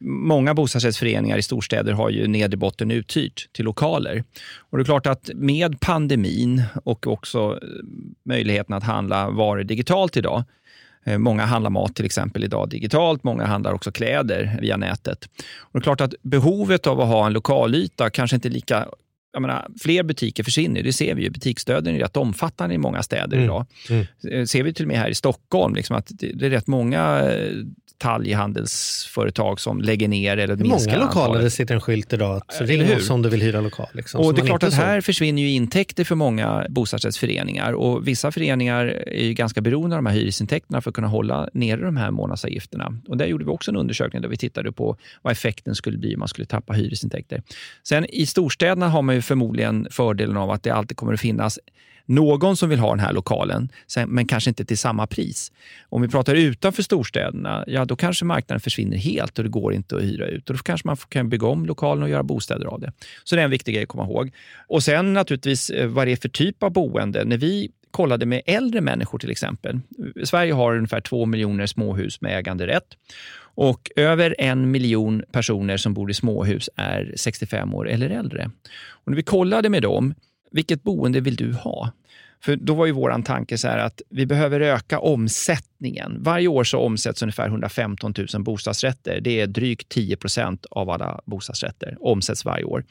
[0.00, 4.24] Många bostadsrättsföreningar i storstäder har ju nedre botten uthyrt till lokaler.
[4.70, 7.68] Och det är klart att med pandemin och också eh,
[8.24, 10.44] möjligheten att handla varor digitalt idag,
[11.04, 15.24] eh, Många handlar mat till exempel idag digitalt, många handlar också kläder via nätet.
[15.58, 18.88] Och det är klart att behovet av att ha en lokalyta kanske inte är lika
[19.32, 21.30] jag menar, fler butiker försvinner, det ser vi ju.
[21.30, 23.44] Butiksdöden är rätt omfattande i många städer Mm.
[23.44, 23.66] idag.
[24.32, 26.66] Eh, ser vi till och med här i Stockholm, liksom att det det är rätt
[26.66, 27.52] många eh,
[27.98, 31.42] detaljhandelsföretag som lägger ner eller minskar många lokaler antalet.
[31.42, 32.96] det sitter en skylt idag att ring hur?
[32.96, 33.86] oss om du vill hyra lokal.
[33.92, 38.32] Liksom, Och det är klart att här försvinner ju intäkter för många bostadsrättsföreningar och vissa
[38.32, 41.96] föreningar är ju ganska beroende av de här hyresintäkterna för att kunna hålla nere de
[41.96, 43.00] här månadsavgifterna.
[43.08, 46.14] Och där gjorde vi också en undersökning där vi tittade på vad effekten skulle bli
[46.14, 47.42] om man skulle tappa hyresintäkter.
[47.82, 51.58] Sen i storstäderna har man ju förmodligen fördelen av att det alltid kommer att finnas
[52.08, 53.68] någon som vill ha den här lokalen,
[54.06, 55.52] men kanske inte till samma pris.
[55.88, 59.96] Om vi pratar utanför storstäderna, ja då kanske marknaden försvinner helt och det går inte
[59.96, 60.50] att hyra ut.
[60.50, 62.92] Och då kanske man kan bygga om lokalen och göra bostäder av det.
[63.24, 64.30] Så det är en viktig grej att komma ihåg.
[64.68, 67.24] Och sen naturligtvis eh, vad det är för typ av boende.
[67.24, 69.74] När vi kollade med äldre människor till exempel.
[70.16, 72.96] Eh, Sverige har ungefär två miljoner småhus med äganderätt.
[73.60, 78.50] Och över en miljon personer som bor i småhus är 65 år eller äldre.
[78.88, 80.14] Och när vi kollade med dem,
[80.50, 81.92] vilket boende vill du ha?
[82.40, 86.22] För då var ju våran tanke så här att vi behöver öka omsättningen omsättningen.
[86.22, 89.20] Varje år så omsätts ungefär 115 000 bostadsrätter.
[89.20, 92.84] Det är drygt 10 procent av alla bostadsrätter omsätts varje år.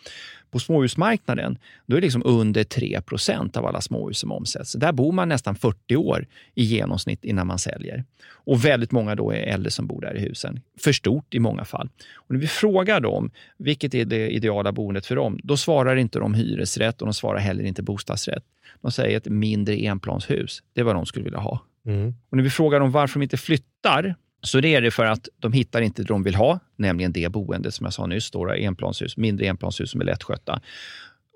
[0.52, 1.58] På småhusmarknaden
[1.88, 4.74] då är det liksom under 3 procent av alla småhus som omsätts.
[4.74, 6.26] Där bor man nästan 40 år
[6.56, 8.04] i genomsnitt innan man säljer.
[8.46, 10.60] Och väldigt många då är äldre som bor där i husen.
[10.80, 11.90] För stort i många fall.
[12.16, 16.20] Och när vi frågar dem vilket är det ideala boendet för dem, då svarar inte
[16.20, 18.44] de hyresrätt och de svarar heller inte bostadsrätt.
[18.82, 20.64] De säger ett mindre enplanshus.
[20.74, 21.67] Det är vad de skulle vilja ha.
[21.88, 22.14] Mm.
[22.30, 25.28] Och när vi frågar dem varför de inte flyttar, så det är det för att
[25.40, 28.58] de hittar inte det de vill ha, nämligen det boendet som jag sa nyss, stora
[28.58, 30.62] enplanshus, mindre enplanshus som är lättskötta.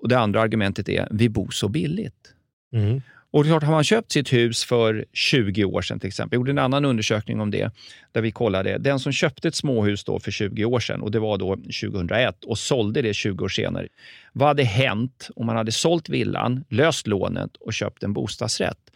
[0.02, 2.34] Och det andra argumentet är, vi bor så billigt.
[2.74, 3.02] Mm.
[3.34, 6.36] Och det är klart, har man köpt sitt hus för 20 år sedan till exempel,
[6.36, 7.72] jag gjorde en annan undersökning om det,
[8.12, 11.20] där vi kollade, den som köpte ett småhus då för 20 år sedan, och det
[11.20, 13.88] var då 2001, och sålde det 20 år senare.
[14.34, 18.91] Vad hade hänt om man hade sålt villan, löst lånet och köpt en bostadsrätt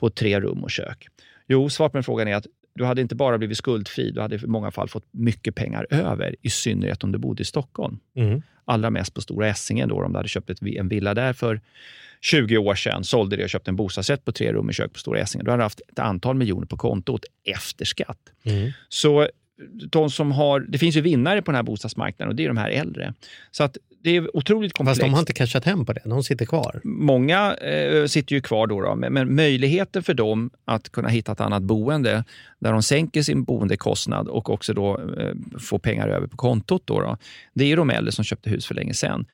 [0.00, 1.06] på tre rum och kök?
[1.48, 4.36] Jo, svaret på den frågan är att du hade inte bara blivit skuldfri, du hade
[4.36, 7.98] i många fall fått mycket pengar över, i synnerhet om du bodde i Stockholm.
[8.16, 8.42] Mm.
[8.64, 11.60] Allra mest på Stora Essingen, då, om du hade köpt ett, en villa där för
[12.20, 14.98] 20 år sedan, sålde det och köpte en bostadsrätt på tre rum och kök på
[14.98, 15.44] Stora Essingen.
[15.44, 18.18] Du hade haft ett antal miljoner på kontot efter skatt.
[18.44, 18.70] Mm.
[18.88, 19.28] Så
[19.90, 22.56] de som har, det finns ju vinnare på den här bostadsmarknaden och det är de
[22.56, 23.14] här äldre.
[23.50, 25.00] Så att det är otroligt komplext.
[25.00, 26.80] Fast de har inte cashat hem på det, de sitter kvar.
[26.84, 31.32] Många eh, sitter ju kvar då, då men, men möjligheten för dem att kunna hitta
[31.32, 32.24] ett annat boende
[32.58, 36.82] där de sänker sin boendekostnad och också då eh, får pengar över på kontot.
[36.84, 37.16] Då, då
[37.54, 39.26] det är ju de äldre som köpte hus för länge sedan.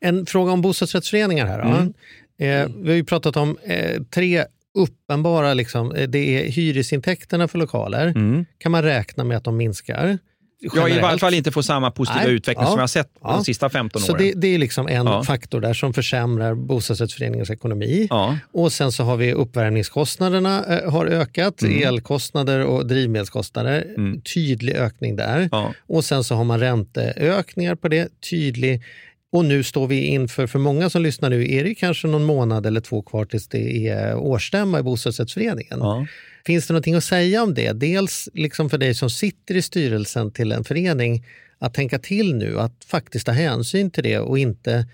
[0.00, 1.60] En fråga om bostadsrättsföreningar här.
[1.60, 1.94] Mm.
[2.38, 4.44] Eh, vi har ju pratat om eh, tre
[4.74, 8.06] uppenbara, liksom, eh, det är hyresintäkterna för lokaler.
[8.06, 8.44] Mm.
[8.58, 10.18] Kan man räkna med att de minskar?
[10.60, 11.02] Ja, i generellt?
[11.02, 12.34] varje fall inte få samma positiva Nej.
[12.34, 12.70] utveckling Ja.
[12.70, 13.32] som jag har sett Ja.
[13.32, 14.22] de sista 15 Så åren.
[14.26, 15.22] det, det är liksom en Ja.
[15.24, 18.08] faktor där som försämrar bostadsrättsföreningens ekonomi.
[18.52, 21.82] Och sen så har vi uppvärmningskostnaderna eh, har ökat, Mm.
[21.88, 23.84] elkostnader och drivmedelskostnader.
[23.96, 24.20] Mm.
[24.20, 25.50] Tydlig ökning där.
[25.86, 28.82] Och sen så har man ränteökningar på det, tydlig.
[29.30, 32.66] Och nu står vi inför, för många som lyssnar nu, är det kanske någon månad
[32.66, 35.78] eller två kvar tills det är årsstämma i bostadsrättsföreningen.
[35.78, 36.06] Ja.
[36.46, 37.72] Finns det någonting att säga om det?
[37.72, 41.24] Dels liksom för dig som sitter i styrelsen till en förening,
[41.58, 44.86] att tänka till nu, att faktiskt ta hänsyn till det och inte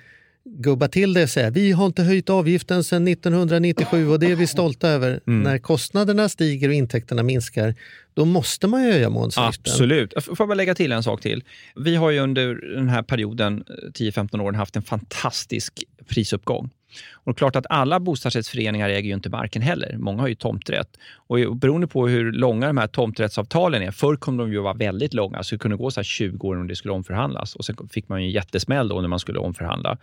[0.45, 4.37] gubba till det och säga vi har inte höjt avgiften sedan 1997 och det är
[4.37, 5.21] vi stolta över.
[5.27, 5.43] Mm.
[5.43, 7.75] När kostnaderna stiger och intäkterna minskar,
[8.15, 9.73] då måste man ju höja månadsavgiften.
[9.73, 10.15] Absolut.
[10.25, 11.45] Får jag bara lägga till en sak till?
[11.77, 16.71] Vi har ju under den här perioden, eh, 10-15 åren, haft en fantastisk prisuppgång.
[17.13, 19.97] Och det är klart att alla bostadsrättsföreningar äger ju inte marken heller.
[19.99, 20.89] Många har ju tomträtt.
[21.15, 25.15] Och beroende på hur långa de här tomträttsavtalen är, förr kom de ju vara väldigt
[25.15, 27.55] långa, så det kunde gå så här 20 år om det skulle omförhandlas.
[27.55, 29.99] Och sen fick man ju en jättesmäll då när man skulle omförhandla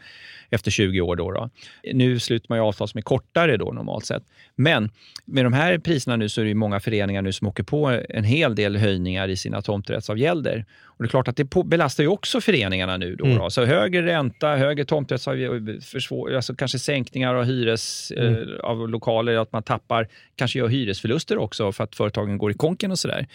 [0.49, 1.15] efter 20 år.
[1.15, 1.49] Då, då.
[1.93, 4.23] Nu sluter man ju avtal som är kortare då normalt sett.
[4.55, 4.89] Men
[5.25, 8.01] med de här priserna nu så är det ju många föreningar nu som åker på
[8.09, 10.65] en hel del höjningar i sina tomträttsavgälder.
[11.01, 13.15] Och det är klart att det belastar ju också föreningarna nu.
[13.15, 13.37] Då, Mm.
[13.37, 13.49] då.
[13.49, 18.33] Så högre ränta, högre tomträttsavgäld, försvår- alltså kanske sänkningar av hyres Mm.
[18.35, 22.53] eh, av lokaler, att man tappar, kanske gör hyresförluster också för att företagen går i
[22.53, 23.27] konken och sådär.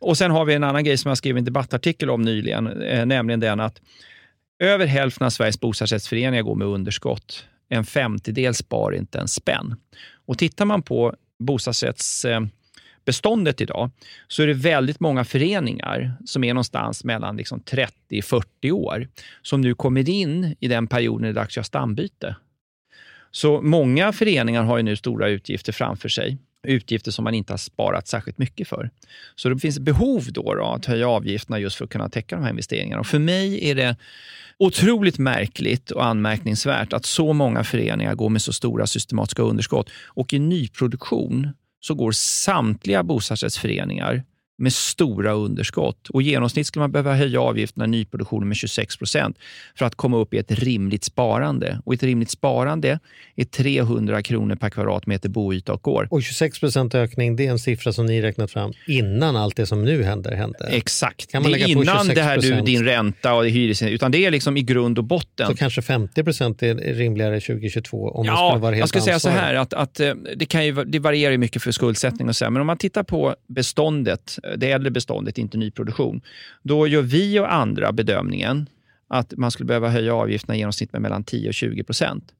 [0.00, 3.06] Och sen har vi en annan grej som jag skrev en debattartikel om nyligen, eh,
[3.06, 3.80] nämligen den att
[4.58, 7.44] över hälften av Sveriges bostadsrättsföreningar går med underskott.
[7.68, 9.74] En femtedel spar inte en spänn.
[10.26, 11.14] Och tittar man på
[13.04, 13.90] beståndet idag
[14.28, 17.60] så är det väldigt många föreningar som är någonstans mellan liksom
[18.10, 19.08] 30-40 år
[19.42, 22.36] som nu kommer in i den perioden det är dags att göra stambyte.
[23.30, 26.38] Så många föreningar har ju nu stora utgifter framför sig.
[26.66, 28.90] Utgifter som man inte har sparat särskilt mycket för.
[29.34, 32.42] Så det finns behov då, då att höja avgifterna just för att kunna täcka de
[32.42, 33.00] här investeringarna.
[33.00, 33.96] Och för mig är det
[34.58, 39.90] otroligt märkligt och anmärkningsvärt att så många föreningar går med så stora systematiska underskott.
[40.06, 41.50] Och i nyproduktion
[41.84, 44.24] så går samtliga bostadsrättsföreningar
[44.58, 46.08] med stora underskott.
[46.08, 49.38] Och I genomsnitt skulle man behöva höja avgifterna i nyproduktionen med 26 procent
[49.78, 51.78] för att komma upp i ett rimligt sparande.
[51.84, 52.98] Och ett rimligt sparande
[53.36, 56.08] är 300 kronor per kvadratmeter boyta och år.
[56.10, 59.66] Och 26 procent ökning, det är en siffra som ni räknat fram innan allt det
[59.66, 60.68] som nu händer hände.
[60.70, 61.30] Exakt.
[61.32, 62.64] Kan man det är innan det här du, 26%?
[62.64, 65.46] din ränta och hyres, utan det är liksom i grund och botten.
[65.46, 69.02] Så kanske 50 procent är rimligare 2022 om man Ja, skulle vara helt jag skulle
[69.02, 69.46] säga så ansvarig.
[69.46, 72.50] här att, att eh, det, kan ju, det varierar mycket för skuldsättning och så här,
[72.50, 76.20] men om man tittar på beståndet, det äldre beståndet, inte nyproduktion,
[76.62, 78.68] då gör vi och andra bedömningen
[79.08, 82.32] att man skulle behöva höja avgifterna i genomsnitt med mellan 10 och 20 procent.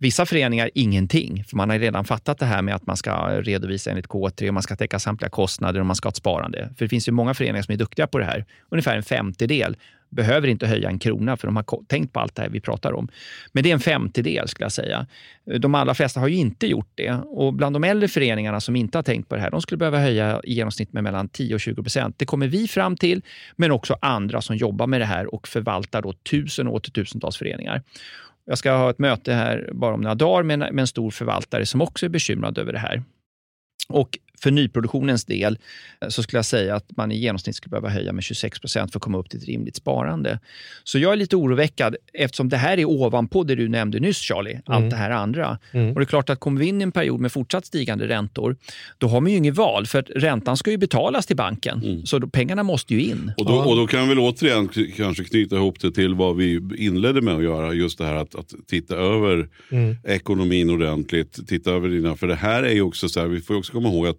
[0.00, 3.90] Vissa föreningar ingenting, för man har redan fattat det här med att man ska redovisa
[3.90, 6.70] enligt K3, man ska täcka samtliga kostnader och man ska ha ett sparande.
[6.76, 8.44] För det finns ju många föreningar som är duktiga på det här.
[8.68, 9.76] Ungefär en femtedel
[10.10, 12.92] behöver inte höja en krona för de har tänkt på allt det här vi pratar
[12.92, 13.08] om.
[13.52, 15.06] Men det är en femtedel skulle jag säga.
[15.58, 17.12] De allra flesta har ju inte gjort det.
[17.12, 19.98] Och bland de äldre föreningarna som inte har tänkt på det här, de skulle behöva
[19.98, 22.18] höja i genomsnitt med mellan 10 och 20 procent.
[22.18, 23.22] Det kommer vi fram till,
[23.56, 27.36] men också andra som jobbar med det här och förvaltar då tusen och åter tusentals
[27.36, 27.82] föreningar.
[28.44, 31.10] Jag ska ha ett möte här bara om några dagar med en, med en stor
[31.10, 33.02] förvaltare som också är bekymrad över det här.
[33.88, 35.58] Och för nyproduktionens del
[36.00, 38.92] eh, så skulle jag säga att man i genomsnitt skulle behöva höja med 26 procent
[38.92, 40.40] för att komma upp till ett rimligt sparande.
[40.84, 44.60] Så jag är lite oroväckad eftersom det här är ovanpå det du nämnde nyss Charlie,
[44.66, 44.90] allt Mm.
[44.90, 45.58] det här andra.
[45.72, 45.88] Mm.
[45.92, 48.56] Och det är klart att kommer vi in i en period med fortsatt stigande räntor,
[48.98, 52.02] då har man ju inget val för att räntan ska ju betalas till banken.
[52.06, 53.32] Så då, pengarna måste ju in.
[53.36, 56.60] Och då, och då kan vi väl återigen kanske knyta ihop det till vad vi
[56.78, 57.72] inledde med att göra.
[57.74, 59.96] Just det här att, att titta över Mm.
[60.04, 61.48] ekonomin ordentligt.
[61.48, 63.88] Titta över dina, för det här är ju också så här, vi får också komma
[63.88, 64.18] ihåg att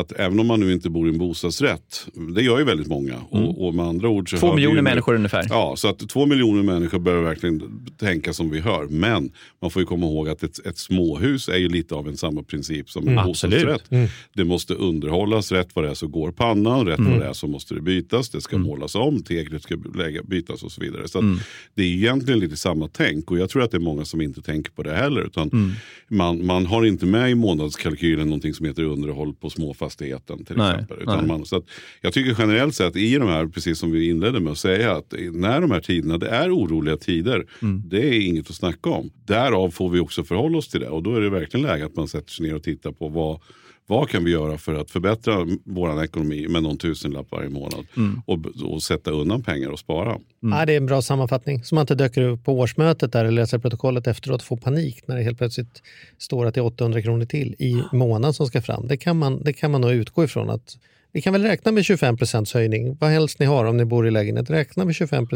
[0.00, 3.14] att även om man nu inte bor i en bostadsrätt, det gör ju väldigt många.
[3.30, 4.40] Och, och med andra ord så Mm.
[4.50, 5.46] Två miljoner ju människor ungefär.
[5.48, 7.62] Ja, så att två miljoner människor börjar verkligen
[7.98, 8.86] tänka som vi hör.
[8.90, 9.30] Men
[9.62, 12.42] man får ju komma ihåg att ett, ett småhus är ju lite av en samma
[12.42, 13.90] princip som en Mm, bostadsrätt.
[13.90, 14.08] Mm.
[14.34, 17.12] Det måste underhållas, rätt vad det är så går pannan, rätt Mm.
[17.12, 20.62] vad det är så måste det bytas, det ska målas om, teglet ska lägga, bytas
[20.62, 21.08] och så vidare.
[21.08, 21.38] Så Mm.
[21.74, 24.42] det är egentligen lite samma tänk och jag tror att det är många som inte
[24.42, 25.20] tänker på det heller.
[25.26, 25.70] Utan Mm.
[26.08, 29.50] man, man har inte med i månadskalkylen någonting som heter underhåll på
[29.90, 30.98] småfastigheten till Nej, exempel.
[31.02, 31.26] Utan nej.
[31.26, 31.64] man, så att
[32.00, 35.14] jag tycker generellt sett i de här, precis som vi inledde med att säga, att
[35.32, 37.82] när de här tiderna, det är oroliga tider, Mm.
[37.86, 39.10] det är inget att snacka om.
[39.26, 41.96] Därav får vi också förhålla oss till det och då är det verkligen läge att
[41.96, 43.40] man sätter sig ner och tittar på vad
[43.88, 48.22] vad kan vi göra för att förbättra vår ekonomi med någon tusenlapp varje månad Mm.
[48.26, 50.18] och, och sätta undan pengar och spara?
[50.40, 51.64] Ja, det är en bra sammanfattning.
[51.64, 55.02] Så man inte döker upp på årsmötet där eller läser protokollet efteråt och får panik
[55.06, 55.82] när det helt plötsligt
[56.18, 58.86] står att det är 800 kronor till i månaden som ska fram.
[58.86, 60.78] Det kan man, det kan man nog utgå ifrån att
[61.12, 64.10] vi kan väl räkna med 25% höjning, vad helst ni har om ni bor i
[64.10, 64.50] lägenhet.
[64.50, 65.26] Räkna med 25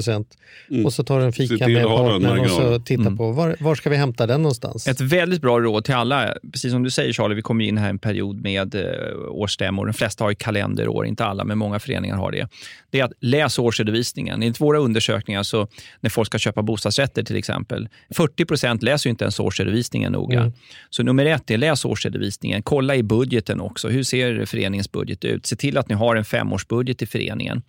[0.71, 0.87] Mm.
[0.87, 2.83] och så tar du en fika med partnern och så marginalen.
[2.85, 3.17] titta Mm.
[3.17, 4.89] på var, var ska vi hämta den någonstans?
[4.89, 7.87] Ett väldigt bra råd till alla, precis som du säger Charlie, vi kommer in här
[7.87, 8.83] i en period med eh,
[9.29, 9.87] årsstämmor.
[9.87, 12.49] De flesta har ju kalenderår, inte alla, men många föreningar har det.
[12.91, 14.35] Det är att läs årsredovisningen.
[14.43, 15.69] Enligt våra undersökningar, så
[16.01, 20.41] när folk ska köpa bostadsrätter till exempel, 40 procent läser ju inte ens årsredovisningen noga.
[20.41, 20.53] Mm.
[20.91, 22.63] Så nummer ett är läs årsredovisningen.
[22.63, 23.89] Kolla i budgeten också.
[23.89, 25.47] Hur ser föreningens budget ut?
[25.63, 27.63] Till att ni har en femårsbudget i föreningen.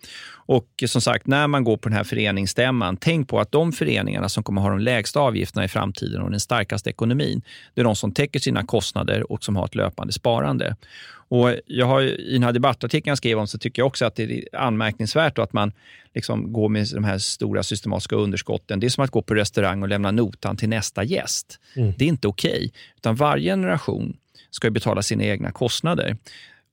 [0.46, 4.28] Och som sagt, när man går på den här föreningsstämman, tänk på att de föreningarna
[4.28, 7.42] som kommer ha de lägsta avgifterna i framtiden och den starkaste ekonomin,
[7.74, 10.76] det är de som täcker sina kostnader och som har ett löpande sparande.
[11.28, 14.16] Och jag har, I den här debattartikeln jag skrev om så tycker jag också att
[14.16, 15.72] det är anmärkningsvärt att man
[16.14, 18.80] liksom går med de här stora systematiska underskotten.
[18.80, 21.60] Det är som att gå på restaurang och lämna notan till nästa gäst.
[21.76, 21.92] Mm.
[21.98, 22.72] Det är inte okej.
[22.96, 24.16] Utan varje generation
[24.50, 26.16] ska betala sina egna kostnader.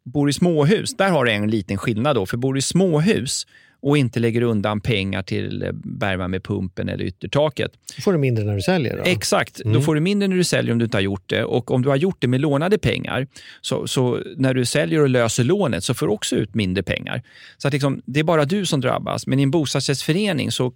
[0.04, 2.16] Bor i småhus, där har du en liten skillnad.
[2.16, 2.26] då.
[2.26, 3.48] För bor du i småhus
[3.84, 8.56] och inte lägger undan pengar till eh, bergvärmepumpen eller yttertaket, Då får du mindre när
[8.56, 8.98] du säljer.
[8.98, 9.04] Då.
[9.04, 9.74] Exakt, Mm.
[9.74, 11.44] då får du mindre när du säljer om du inte har gjort det.
[11.44, 13.28] Och om du har gjort det med lånade pengar,
[13.62, 17.22] så, så när du säljer och löser lånet så får du också ut mindre pengar.
[17.58, 19.28] Så att liksom, det är bara du som drabbas.
[19.28, 20.74] Men i en bostadsrättsförening så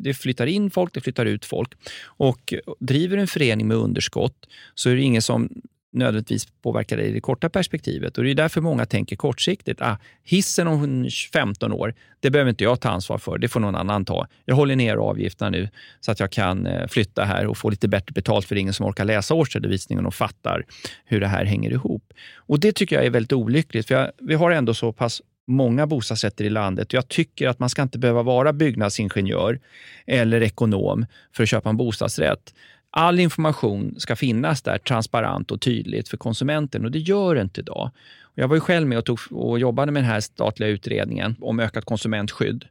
[0.00, 1.72] det flyttar in folk, det flyttar ut folk.
[2.04, 4.34] Och driver du en förening med underskott
[4.74, 5.48] så är det ingen som
[5.92, 8.18] nödvändigtvis påverkar dig i det korta perspektivet.
[8.18, 9.82] Och Det är därför många tänker kortsiktigt.
[9.82, 13.38] Ah, hissen om 15 år, det behöver inte jag ta ansvar för.
[13.38, 14.26] Det får någon annan ta.
[14.44, 15.68] Jag håller ner avgifterna nu
[16.00, 18.62] så att jag kan eh, flytta här och få lite bättre betalt för det är
[18.62, 20.64] ingen som orkar läsa årsredovisningen och fattar
[21.04, 22.12] hur det här hänger ihop.
[22.36, 23.86] Och Det tycker jag är väldigt olyckligt.
[23.86, 26.92] För jag, vi har ändå så pass många bostadsrätter i landet.
[26.92, 29.60] Jag tycker att man ska inte behöva vara byggnadsingenjör
[30.06, 32.54] eller ekonom för att köpa en bostadsrätt.
[32.90, 37.60] All information ska finnas där transparent och tydligt för konsumenten och det gör det inte
[37.60, 37.90] idag.
[38.34, 41.60] Jag var ju själv med och, tog, och jobbade med den här statliga utredningen om
[41.60, 42.64] ökat konsumentskydd.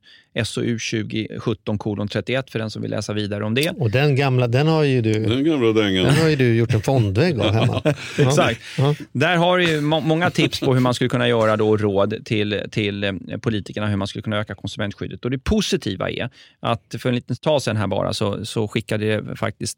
[0.44, 3.70] SOU 2017-31 för den som vill läsa vidare om det.
[3.70, 6.06] Och den gamla, den har ju du, Den gamla dängan.
[6.06, 7.82] den har ju du gjort en fondvägg av hemma.
[8.20, 8.62] Exakt.
[8.78, 8.96] Ja.
[9.12, 12.26] Där har du ju må- många tips på hur man skulle kunna göra då råd
[12.26, 15.26] till, till eh, politikerna hur man skulle kunna öka konsumentskyddet.
[15.26, 16.30] Och Det positiva är
[16.60, 19.78] att för en liten tag sedan här bara så, så skickade det faktiskt,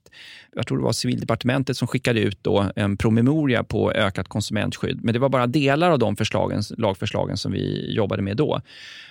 [0.56, 5.00] jag tror det var civildepartementet som skickade ut då en promemoria på ökat konsumentskydd.
[5.04, 8.62] Men det var bara delar av de förslagen, lagförslagen som vi jobbade med då.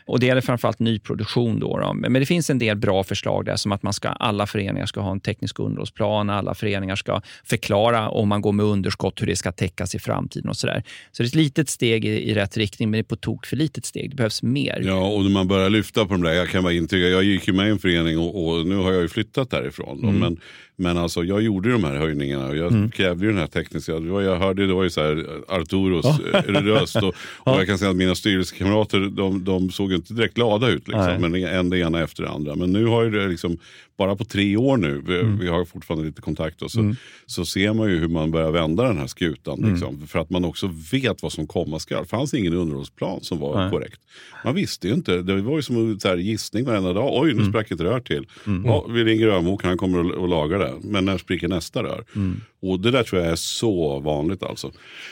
[0.07, 1.61] Och Det gäller framförallt nyproduktion.
[1.61, 1.93] Då, då.
[1.95, 5.01] Men det finns en del bra förslag där som att man ska, alla föreningar ska
[5.01, 9.37] ha en teknisk underhållsplan, alla föreningar ska förklara om man går med underskott hur det
[9.37, 10.83] ska täckas i framtiden och sådär.
[11.13, 13.47] Så det är ett litet steg i, i rätt riktning, men det är på tok
[13.47, 14.11] för litet steg.
[14.11, 14.83] Det behövs mer.
[14.87, 17.49] Ja, och när man börjar lyfta på de där, jag kan bara intyga, jag gick
[17.49, 20.03] ju med i en förening och, och nu har jag ju flyttat därifrån.
[20.03, 20.21] Då, Mm.
[20.21, 20.37] men,
[20.77, 24.37] men alltså jag gjorde de här höjningarna och jag krävde ju den här tekniska, jag
[24.39, 27.97] hörde det var ju så här Arturos eh, röst och, och jag kan säga att
[27.97, 30.89] mina styrelsekamrater de, de såg inte direkt glada ut.
[30.89, 32.55] Liksom, men en det ena efter det andra.
[32.57, 33.59] Men nu har ju det liksom,
[34.01, 35.39] bara på tre år nu, vi, Mm.
[35.39, 36.95] vi har fortfarande lite kontakt och så,
[37.27, 39.59] så ser man ju hur man börjar vända den här skutan.
[39.59, 39.71] Mm.
[39.71, 42.03] Liksom, för att man också vet vad som komma skall.
[42.03, 43.71] Det fanns ingen underhållsplan som var Nej.
[43.71, 44.01] korrekt.
[44.45, 45.23] Man visste ju inte.
[45.23, 47.11] Det var ju som en så här gissning varenda dag.
[47.23, 47.45] Oj, Mm.
[47.45, 48.27] nu sprack ett rör till.
[48.65, 50.73] Ja, vi ringer Ömok, han kommer och, lagar det.
[50.83, 52.05] Men när spricker nästa rör?
[52.17, 52.41] Mm.
[52.63, 54.67] Och det där tror jag är så vanligt alltså.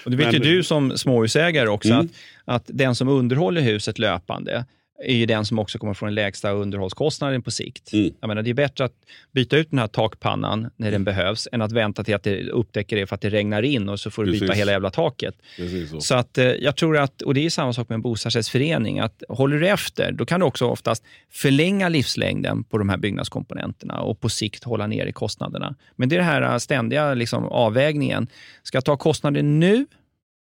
[0.04, 2.08] Och det vet Men- ju du som småhusägare också, Mm.
[2.44, 4.64] att, att den som underhåller huset löpande
[5.04, 7.92] är ju den som också kommer få den lägsta underhållskostnaden på sikt.
[7.92, 8.12] Mm.
[8.20, 8.92] Jag menar, det är bättre att
[9.32, 12.96] byta ut den här takpannan när den behövs, än att vänta till att det upptäcker
[12.96, 15.34] det för att det regnar in och så får du byta hela jävla taket.
[15.90, 16.00] Så.
[16.00, 19.22] Så att eh, jag tror att, och det är samma sak med en bostadsrättsförening, att
[19.28, 24.20] håller du efter, då kan du också oftast förlänga livslängden på de här byggnadskomponenterna och
[24.20, 25.74] på sikt hålla ner i kostnaderna.
[25.96, 28.26] Men det är den här ständiga liksom, avvägningen.
[28.62, 29.86] Ska jag ta kostnader nu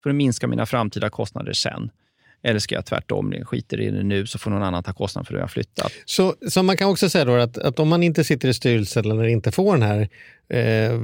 [0.03, 1.91] för att minska mina framtida kostnader sen?
[2.43, 5.33] Eller ska jag tvärtom, skiter i det nu så får någon annan ta kostnaden för
[5.33, 5.91] det jag har flyttat.
[6.05, 9.11] Så, så man kan också säga då att, att om man inte sitter i styrelsen
[9.11, 10.09] eller inte får den här
[10.49, 10.99] eh,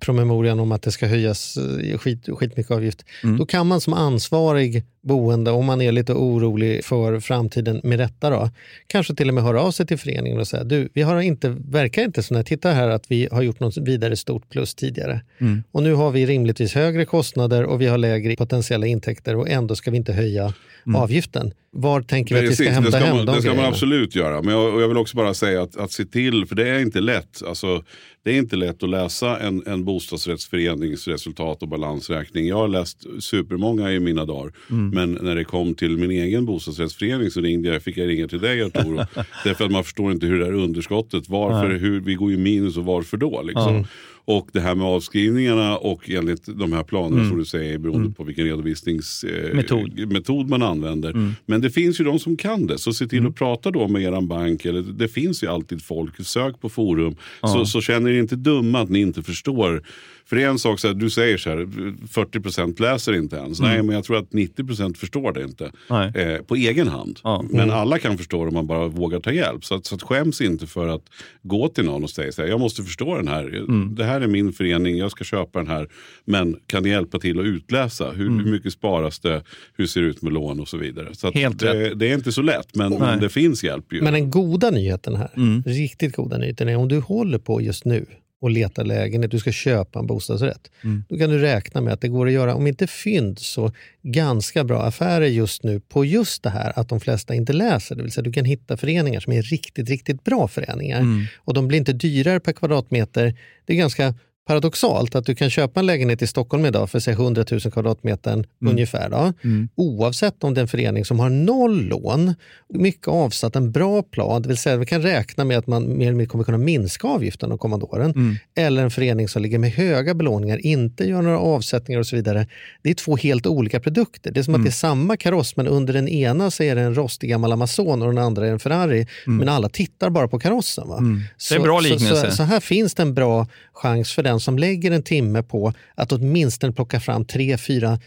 [0.00, 3.36] promemorian om att det ska höjas eh, skit, skitmycket avgift, Mm.
[3.38, 8.30] då kan man som ansvarig boende, om man är lite orolig för framtiden med rätta,
[8.30, 8.50] då,
[8.86, 11.56] kanske till och med höra av sig till föreningen och säga du, vi har inte,
[11.68, 14.74] verkar inte så när jag tittar här att vi har gjort något vidare stort plus
[14.74, 15.20] tidigare.
[15.38, 15.62] Mm.
[15.72, 19.74] Och nu har vi rimligtvis högre kostnader och vi har lägre potentiella intäkter och ändå
[19.74, 20.54] ska vi inte höja
[20.96, 21.52] avgiften.
[21.70, 23.56] Var tänker vi att vi ska hämta det ska, hem man, de det ska man
[23.56, 23.74] grejerna?
[23.74, 24.42] absolut göra.
[24.42, 27.00] Men jag, jag vill också bara säga att, att se till, för det är inte
[27.00, 27.42] lätt.
[27.46, 27.82] Alltså,
[28.28, 32.46] det är inte lätt att läsa en, en bostadsrättsförenings resultat och balansräkning.
[32.46, 34.52] Jag har läst supermånga i mina dagar.
[34.92, 38.40] Men när det kom till min egen bostadsrättsförening så ringde jag, fick jag ringa till
[38.40, 38.96] dig Arturo.
[39.44, 42.76] Därför att man förstår inte hur det här underskottet, varför, hur, vi går ju minus
[42.76, 43.42] och varför då?
[43.42, 43.86] Liksom.
[44.28, 48.24] Och det här med avskrivningarna och enligt de här planerna som du säger beroende på
[48.24, 50.12] vilken redovisningsmetod Metod.
[50.12, 51.34] metod man använder.
[51.46, 52.78] Men det finns ju de som kan det.
[52.78, 54.64] Så se till att prata då med er bank.
[54.64, 56.26] Eller, det finns ju alltid folk.
[56.26, 57.16] Sök på forum.
[57.40, 59.82] Så, så känner er inte dumma att ni inte förstår.
[60.28, 63.60] För det är en sak, så här, du säger så här, 40% läser inte ens.
[63.60, 65.72] Nej, men jag tror att 90% förstår det inte.
[65.90, 66.12] Nej.
[66.14, 67.20] Eh, på egen hand.
[67.24, 67.44] Ja.
[67.50, 69.64] Men alla kan förstå det om man bara vågar ta hjälp.
[69.64, 71.02] Så, att, så att skäms inte för att
[71.42, 73.64] gå till någon och säga så här, jag måste förstå den här.
[73.96, 75.88] Det här är min förening, jag ska köpa den här.
[76.24, 78.10] Men kan ni hjälpa till att utläsa?
[78.10, 79.42] Hur, hur mycket sparas det?
[79.76, 81.14] Hur ser det ut med lån och så vidare.
[81.14, 84.02] Så att Helt det, det är inte så lätt, men, men det finns hjälp ju.
[84.02, 85.62] Men den goda nyheten här, Mm.
[85.66, 88.06] riktigt goda nyheten är om du håller på just nu
[88.40, 90.70] och letar lägenhet, du ska köpa en bostadsrätt.
[90.84, 91.04] Mm.
[91.08, 93.72] Då kan du räkna med att det går att göra, om inte fynd, så
[94.02, 97.96] ganska bra affärer just nu på just det här att de flesta inte läser.
[97.96, 101.00] Det vill säga du kan hitta föreningar som är riktigt, riktigt bra föreningar.
[101.00, 101.24] Mm.
[101.36, 103.38] Och de blir inte dyrare per kvadratmeter.
[103.66, 104.14] Det är ganska
[104.48, 108.32] paradoxalt att du kan köpa en lägenhet i Stockholm idag för säg 100 000 kvadratmeter
[108.32, 108.46] Mm.
[108.60, 109.08] ungefär.
[109.10, 109.32] Då,
[109.76, 112.34] Oavsett om det är en förening som har noll lån,
[112.68, 116.06] mycket avsatt, en bra plan, det vill säga vi kan räkna med att man mer
[116.06, 118.10] eller mindre kommer kunna minska avgiften de kommande åren.
[118.10, 118.36] Mm.
[118.56, 122.46] Eller en förening som ligger med höga belåningar, inte gör några avsättningar och så vidare.
[122.82, 124.30] Det är två helt olika produkter.
[124.32, 124.60] Det är som Mm.
[124.60, 127.52] att det är samma kaross men under den ena så är det en rostig gammal
[127.52, 129.06] Amazon och den andra är en Ferrari.
[129.26, 130.88] Men alla tittar bara på karossen.
[130.88, 130.98] Va?
[130.98, 131.20] Mm.
[131.48, 132.30] Det är en bra Så, liknelse.
[132.30, 135.72] så, så här finns det en bra chans för den som lägger en timme på
[135.94, 137.98] att åtminstone plocka fram tre, fyra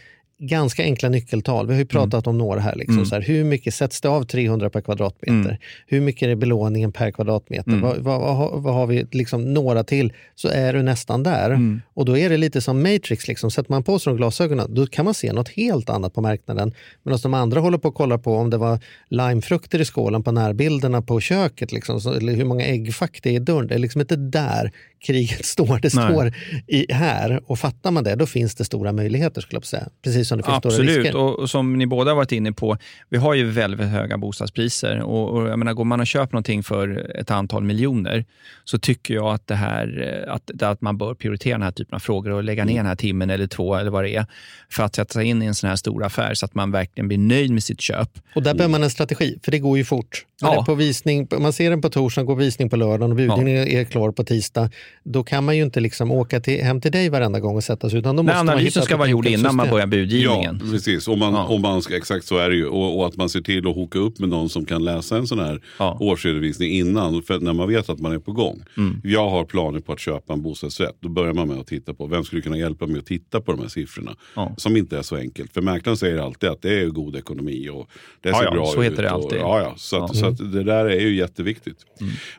[0.46, 1.66] ganska enkla nyckeltal.
[1.66, 2.76] Vi har ju pratat om några här.
[2.76, 3.22] Liksom, så här.
[3.22, 5.58] Hur mycket sätts det av 300 per kvadratmeter?
[5.86, 7.80] Hur mycket är belåningen per kvadratmeter?
[7.80, 11.80] Vad, vad, vad, har- vad har vi liksom några till så är du nästan där.
[11.94, 13.28] Och då är det lite som Matrix.
[13.28, 13.50] Liksom.
[13.50, 16.72] Sätter man på sig de glasögonen då kan man se något helt annat på marknaden.
[17.02, 18.78] Medan de andra håller på att kolla på om det var
[19.08, 21.72] limefrukter i skålen på närbilderna på köket.
[21.72, 23.66] Liksom, så, eller hur många äggfack det är i dörren.
[23.66, 24.72] Det är liksom inte där
[25.06, 25.78] kriget står.
[25.82, 26.08] Det Nej.
[26.12, 26.32] står
[26.66, 27.40] i, här.
[27.46, 29.88] Och fattar man det, då finns det stora möjligheter skulle jag säga.
[30.04, 31.16] Precis som det finns stora Absolut, risker.
[31.16, 32.76] och, och som ni båda har varit inne på,
[33.08, 35.00] vi har ju väldigt, höga bostadspriser.
[35.00, 38.24] Och, och jag menar, går man och köper någonting för ett antal miljoner,
[38.64, 41.94] så tycker jag att, det här, eh, att, att man bör prioritera den här typen
[41.94, 44.26] av frågor och lägga ner den här timmen eller två, eller vad det är,
[44.70, 47.08] för att sätta sig in i en sån här stor affär, så att man verkligen
[47.08, 48.08] blir nöjd med sitt köp.
[48.34, 50.26] Och där behöver man en strategi, för det går ju fort.
[50.42, 50.64] När Ja.
[50.64, 54.10] på visning, man ser den på torsdagen, går visning på lördagen och budgivningen är klar
[54.10, 54.70] på tisdag.
[55.04, 57.90] Då kan man ju inte liksom åka till, hem till dig varenda gång och sätta
[57.90, 57.98] sig.
[57.98, 60.21] Utan då Men måste man hitta analysen ska vara gjord innan man börjar budgivningen.
[60.22, 61.08] Ja, precis.
[61.08, 61.44] Och man, Ja.
[61.44, 62.66] och man ska, exakt så är det ju.
[62.66, 65.26] Och, och att man ser till att hoka upp med någon som kan läsa en
[65.26, 65.96] sån här Ja.
[66.00, 67.22] årsredovisning innan.
[67.22, 68.62] För när man vet att man är på gång.
[68.76, 69.00] Mm.
[69.04, 70.96] Jag har planer på att köpa en bostadsrätt.
[71.00, 73.52] Då börjar man med att titta på vem skulle kunna hjälpa mig att titta på
[73.52, 74.14] de här siffrorna.
[74.36, 74.54] Ja.
[74.56, 75.52] Som inte är så enkelt.
[75.54, 77.88] För mäklaren säger alltid att det är god ekonomi och
[78.22, 78.90] det ser ja, bra så ut.
[78.92, 79.38] heter det och, alltid.
[79.38, 80.20] Ja, ja, så, att, Ja.
[80.26, 80.36] Mm.
[80.36, 81.76] så att det där är ju jätteviktigt.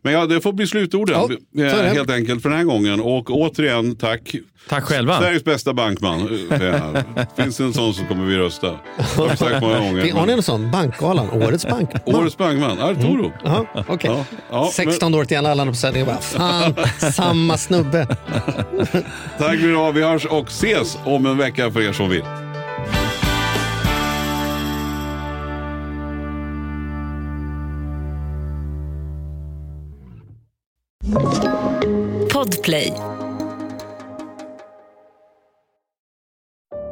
[0.01, 1.21] Men ja, det får bli slutorden.
[1.21, 1.69] Så det.
[1.69, 3.01] helt enkelt för den här gången.
[3.01, 4.35] Och återigen, tack.
[4.69, 5.19] Tack själva.
[5.19, 6.21] Sveriges bästa bankman.
[6.51, 7.25] eh.
[7.37, 8.67] Finns en sån så kommer vi rösta.
[8.67, 8.77] Det
[9.15, 10.13] har vi sagt många gånger.
[10.13, 10.71] Har ni en sån?
[10.71, 12.01] Bankgalan, Årets bankman.
[12.15, 13.31] Årets bankman, Arturo.
[13.43, 14.11] Jaha, okej.
[14.11, 16.07] Ja, ja, 16 år till alla andra på sändningen.
[16.07, 16.73] Bara, Fan,
[17.13, 18.07] samma snubbe.
[19.37, 19.91] Tack för idag.
[19.91, 22.23] Vi hörs och ses om en vecka för er som vill.
[32.33, 32.93] Podplay.